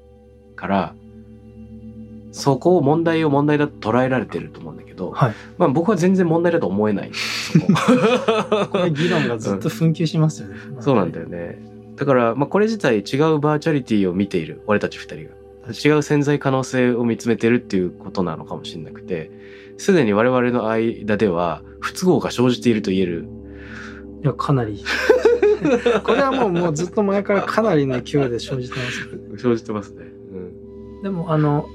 [0.55, 0.95] から、
[2.33, 5.35] そこを問題を問題だと捉えられてると思うんだけど、はい。
[5.57, 7.11] まあ僕は全然問題だと思えない。
[7.15, 10.57] そ ここれ議論がずっと紛糾しますよね。
[10.81, 11.59] そうなんだよね。
[11.97, 15.31] だから、まあこれ自体違うバーチャリティを見ている、俺たち二人が。
[15.73, 19.31] 違う潜在可能性を見つめてるっていうことなのかもしれなくて、
[19.79, 23.29] すでに我々の間では不都合が生じていると言える。
[24.23, 24.83] いや、かなり。
[26.05, 29.09] これはもう、もうずっと前からかなりの勢いで生じてます。
[29.37, 30.07] 生じてますね。
[31.03, 31.67] でも、あの、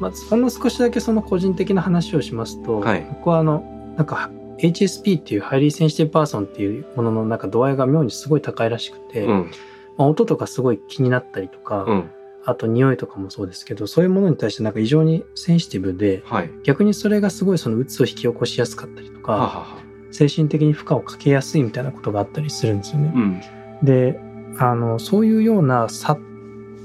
[0.00, 3.64] まあ、ほんの少しだけその個人的な話をしますと、はい僕はあの、
[3.96, 9.50] なんか HSP っていう Highly Sensitive Person っていうもののなんか度合いが妙にすごい高いらしくて、うん。
[9.96, 12.10] まあ、音とかすごい気になったりとか、うん。
[12.44, 16.50] あと匂いとかもそうですけど、そういうものに対してなんか異常にセンシティブで、はい。
[16.62, 19.90] 逆にそれがすごいその鬱を引き起こしやすかったりとか、ははは。
[20.10, 23.12] 精神的に負荷をかけやすいみたいなことがあったりするんですよね。
[23.14, 23.40] うん。
[23.82, 24.20] で
[24.58, 26.18] あのそういうような差っ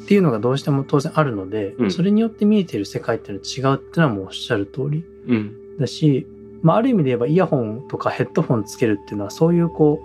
[0.08, 5.78] ていうのがどうしても当然あるので、うんそれによって見えている世界っていうのは違うっていうのはもうおっしゃる通りうん。
[5.80, 6.28] だし、
[6.62, 10.00] まあ、ある意味で言えばイヤホンとかヘッドホンつけるっていうのはそういうこ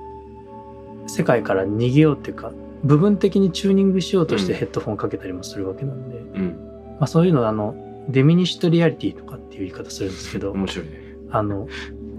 [1.07, 2.53] う世界から逃げようっていうか
[2.85, 6.97] 部分的にチューニングしようとしてうんヘッドフォンかけたりもするわけなんで、うん。
[6.99, 7.74] まあ、そういうのあの
[8.09, 11.14] デミニッシュトリアリティとかっていう言い方するんですけど、面白いね。
[11.31, 11.68] あの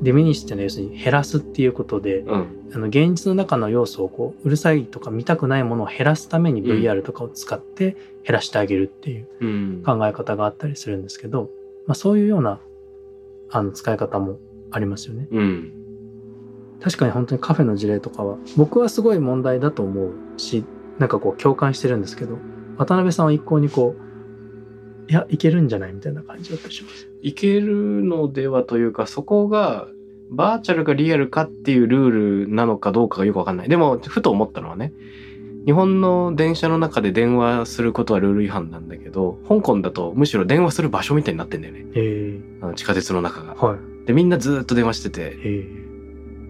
[0.01, 2.47] デミニッシュっていうのは要するに減らすっていうことで、うん。
[2.74, 9.84] あの現実の中の要素をこううるさいとか見たくないものを減らすためにうん VR とかを使って減らしてあげるっていううん。
[9.86, 11.49] 考え方があったりするんですけど、
[11.88, 12.59] まあ、そういうような
[13.49, 14.39] あの使い方も
[14.72, 15.28] ありますよね。
[15.32, 15.80] うん。
[16.82, 20.65] 確かに本当にカフェの事例とかは僕はすごい問題だと思うし
[20.97, 22.38] なんかこう共感してるんですけど
[22.77, 24.11] 渡辺さんは一向にこう
[25.11, 27.07] いやいけるんじゃないみたいな感じだったりします？
[27.21, 29.88] いけるのではというか、そこが、
[30.29, 33.69] バーチャルかリアルかっていうルールなのかどうかがよくわかんない。
[33.69, 34.93] でも、ふと思ったのはね、
[35.65, 41.86] 日本の電車の中で電話することはルール違反なんだけど、香港だとむしろ電話する場所みたいになってんだよね。
[41.95, 43.55] えあの地下鉄の中が。
[43.55, 44.05] ー、はい。
[44.07, 45.65] で、みんなずーっと電話してて、え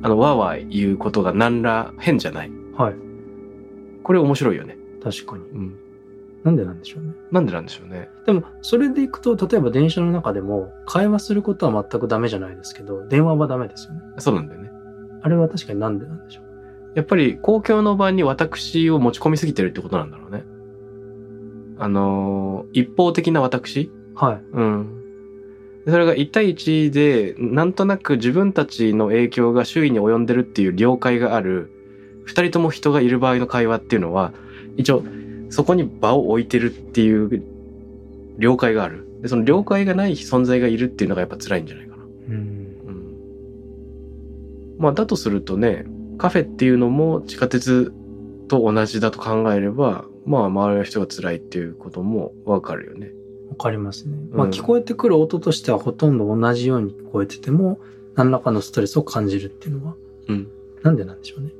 [0.04, 2.50] あの、わーわー言うことが何ら変じゃない。
[2.50, 2.96] ー、はい。
[4.04, 4.78] これ面白いよね。
[5.04, 5.44] 確かに。
[5.54, 5.76] うん。
[6.44, 7.14] なんでなんでしょうね。
[7.32, 8.10] なんでなんでしょうね。
[8.26, 14.02] でも、それでいくと、例えば電車の中でも、会話することは全くダメじゃないですけど、電話はダメですよね。
[14.18, 14.72] そうなんだよね。
[15.22, 16.46] あれは確かになんでなんでしょう。
[16.96, 20.44] やっぱり公共の場に私を持ち込みすぎてるってことなんだろうね。
[21.78, 23.92] あのー一方的な私？
[24.16, 24.42] はい。
[24.52, 25.01] うん。
[25.86, 31.72] でそれが1対1で、なんとなく自分たちの影響が周囲に及んでるっていう了解がある、
[32.26, 34.32] 二人とも人がいる場合の会話っていうのは、
[34.78, 35.04] 一応、
[35.50, 37.44] そこに場を置いてるっていう
[38.38, 39.08] 了解がある。
[39.22, 42.04] で、その了解がない存在がいるっていうのがやっぱ辛いんじゃないかな。
[42.04, 42.34] うん。
[42.34, 43.16] うん。
[44.78, 45.86] まあ、だとするとね、
[46.18, 47.92] カフェっていうのも地下鉄
[48.48, 53.12] と同じだと考えれば、まあ、周りの人が辛いっていうこともわかるよね。
[53.52, 54.14] わかりますね。
[54.32, 57.80] うんまあ、聞こえてくる音としてはほとんど同じように聞こえてても、
[58.16, 59.96] 何らかのストレスを感じるっていうのは、
[60.28, 60.48] うん。
[60.84, 61.52] なんでなんでしょうね。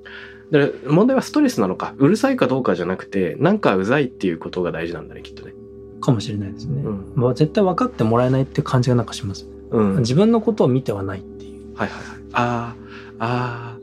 [0.52, 5.54] で問題はストレスなのか、うるさいかどうかじゃなくて、なんかうざいっていうことが大事なんだね、きっとね。
[6.02, 6.82] かもしれないですね。
[6.82, 9.48] うんまあ、絶対分かってもらえないっていう感じがなんかします。
[9.72, 9.90] うん。
[9.94, 11.76] はい自分のことを見てはないっていう。
[11.76, 12.00] はいはい。
[12.34, 12.76] あ
[13.20, 13.80] あ、ああ、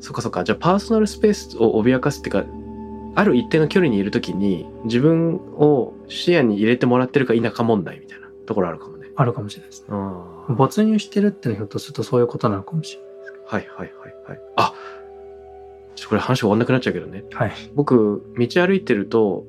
[0.00, 0.44] そっかそっか。
[0.44, 2.44] じゃあパーソナルスペースを脅かすってか、
[3.18, 9.08] ある一定の距離にいるときに、自分を視野に入れてもらってるか否か問題みたいなところあるかもね。
[9.16, 9.96] あるかもしれないですね。
[10.50, 13.02] 没入してるっていうのはひょっとするとそういうことなのかもしれ
[13.44, 14.40] はいはいはいはい。
[14.56, 14.72] あ
[15.96, 17.24] ちょっとこれ話終わんなくなっちゃうけどね。
[17.32, 17.48] ない。
[17.48, 17.70] はい。
[17.74, 19.46] 僕、道歩いてると、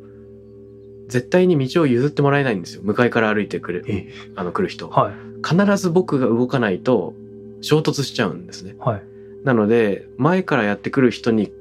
[1.07, 2.81] 絶対に道を譲ってもらえないんですよ。
[2.83, 4.89] 向かいから歩いてくる、えあの、来る人。
[4.89, 5.13] はい。
[5.47, 7.13] 必ず僕が動かないと
[7.61, 8.75] 衝突しちゃうんですね。
[8.79, 9.03] はい。
[9.43, 11.51] なので、前からやってくる人に、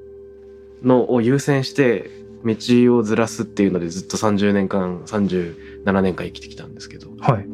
[0.83, 2.11] のを優先して、
[2.45, 7.47] 道をずらすっていうのでずっと30年間、37年間生きてきたんですけど、はい。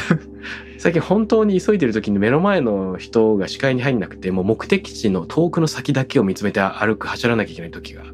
[0.78, 8.04] 最近本当に急いでる時に目の前の人が視界に入んなくて、もう目的地の遠くの先だけを見つめて歩く、走らなきゃいけない時が、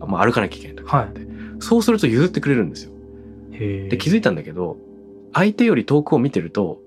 [0.00, 1.20] あもう歩かなきゃいけない時があって、
[1.58, 2.92] そうすると譲ってくれるんですよ。
[3.50, 4.76] で、気づいたんだけど、
[5.32, 6.80] 相手より遠くを見てると、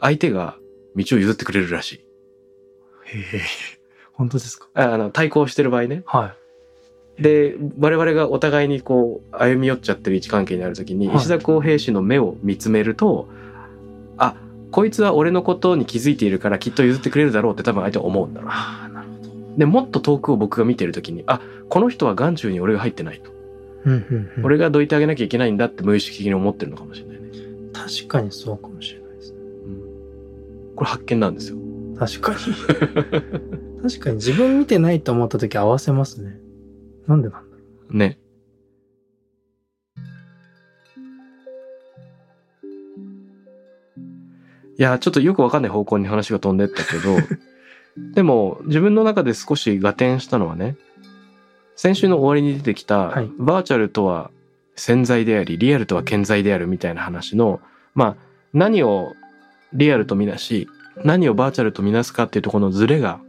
[0.00, 0.58] 相手が
[0.96, 1.96] 道を譲ってくれるらしい。
[3.06, 3.83] へえ。
[4.14, 4.68] 本当ですか？
[4.74, 6.02] ああの、対抗してる場合ね。
[6.06, 6.34] は
[7.18, 7.22] い。
[7.22, 13.28] で、我々がお互いにこう、歩み寄っちゃってる位置関係にある時に、はい石田公平氏の目を見つめると、
[14.16, 14.34] あ、
[14.72, 18.50] こいつは俺のことに気づいているからきっと譲ってくれるだろうって多分相手は思うんだろう。
[18.52, 19.58] ああ、なるほど。
[19.58, 23.30] で、もっと遠くを僕が見てる時に、あ、この人は眼中に俺が入ってないと。
[23.84, 24.44] うんうんうん。
[24.44, 27.28] 俺がどいてあげなきゃいけないんだって無意識的に思ってるのかもしれないね。
[27.72, 29.38] 確かにそうかもしれないですね。
[29.38, 31.58] うん、これ発見なんですよ。
[31.96, 32.38] 確かに。
[33.84, 36.38] 確かに自分見てないと思った時合わせますね。
[37.06, 38.18] なんでなんだろね。
[44.78, 47.18] いや、ちょっとよくわかんない方向に話が飛んでったけど、
[48.14, 50.78] でも自分の中で少し合点したのはね、
[51.76, 54.30] 先週の終わりに出てきた、はいバーチャルとは
[54.76, 57.60] 潜在であり、リアルとは健在であるみたいな話の、
[57.94, 58.16] まあ、
[58.54, 59.12] 何を
[59.74, 60.70] リアルとみなし、
[61.04, 63.20] 何をバーチャルとみなすかっていうところのズレが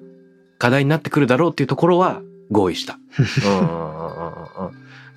[0.58, 2.98] 課題になってくるだろうっていうところは合意した。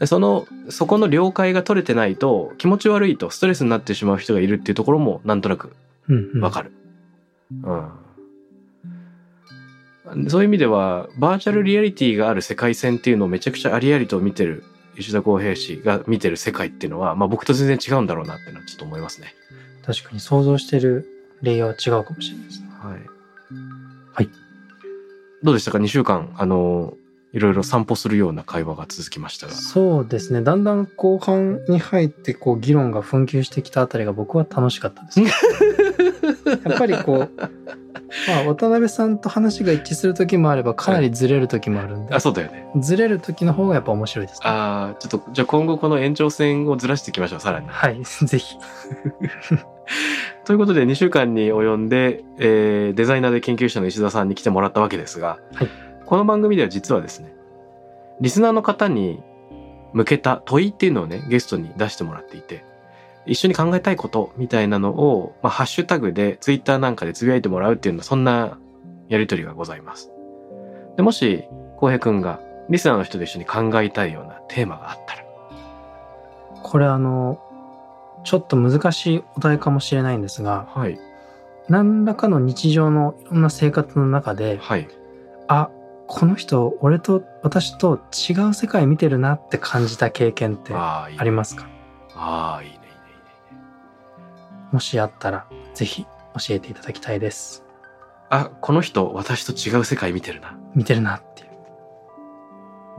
[0.06, 5.74] そのそこの了解が取れてないと気持ち悪いとストレスになってしまう人がいるっていうところもなんとなく
[6.40, 6.72] わかる。
[7.64, 7.90] うん。
[10.28, 14.64] そういう意味では、バーチャルリアリティがある世界線っていうのをめちゃくちゃありありと見てる
[14.96, 19.34] 石田康平氏が見てる世界っていうのは、まあ僕と全然違うんだろうなっていうのはちょっと思いますね。
[19.84, 21.06] 確かに想像してる
[21.42, 22.68] レイヤーは違うかもしれないですね。
[22.80, 22.92] はい。
[22.92, 23.00] はい。
[25.42, 26.94] どうでしたか ?2 週間、あの、
[27.32, 29.52] いろいろ散歩するような会話が続きましたが。
[29.52, 30.42] そうですね。
[30.42, 35.20] だんだん後半に入って、こう、議論が紛糾してきたあたりが僕は楽しかったです。
[36.64, 37.30] やっぱりこう、
[38.26, 42.66] まあ、渡辺さんと話が一致する時もあれば、かなりずれる時もあるんで、あ、そうだよね。
[42.80, 44.48] ずれる時の方がやっぱ面白いですね。
[44.48, 47.68] ああ、ちょっと、じゃあ今後この延長線をずらしていきましょう、さらに。
[47.68, 48.56] はい、ぜひ。
[50.48, 55.68] ということで2週間に及んで、えーデザイナーで研究者の石田さんに来てもらったわけですが、はい
[56.06, 57.34] この番組では実はですね
[58.22, 59.22] リスナーの方に
[59.92, 62.64] 向けた問いっていうのをねゲストに出してもらっていて
[63.26, 68.58] 一緒に考えたいことみたいなのを、まあ、ハッシュタグでツイッターなんかでつぶやいてもらうっていうのそんな
[69.10, 70.10] やりとりがございます。
[70.96, 71.44] でもし
[71.76, 72.40] 浩平くんが
[72.70, 75.24] リスナーの人と一緒に考えたいようなテーマがあったら
[76.62, 77.38] これあの、
[78.24, 80.98] ちょっと難しいお題かもしれないんですが、はい
[81.68, 84.88] 何らかの日常のいろんな生活の中で、はい
[85.48, 85.70] あ、
[86.06, 91.66] この人、俺と私と違う世界見てるなって感じた経験ってありますか？
[92.14, 92.86] ああいいねいいね
[93.50, 93.62] いいね
[94.72, 97.66] もしあったら、ぜひ教えていただきたいです。
[98.30, 101.44] あこの人私と違う世界見てるな見てるなってい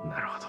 [0.06, 0.10] う。
[0.10, 0.48] なるほど。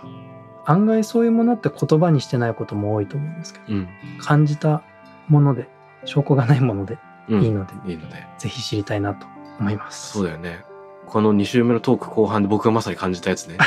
[0.64, 3.88] 案外そういうものって言葉にしてないことも多いと思うんですけど、うん。
[4.20, 4.82] 感じた
[5.28, 5.68] もので、
[6.04, 6.98] 証拠がないもので
[7.28, 8.26] うん、いいので、いいので。
[8.38, 9.26] ぜひ知りたいなと
[9.58, 10.12] 思います。
[10.12, 10.64] そうだよね。
[11.06, 13.56] この2週目のトーク後半で僕がまさに感じたやつね。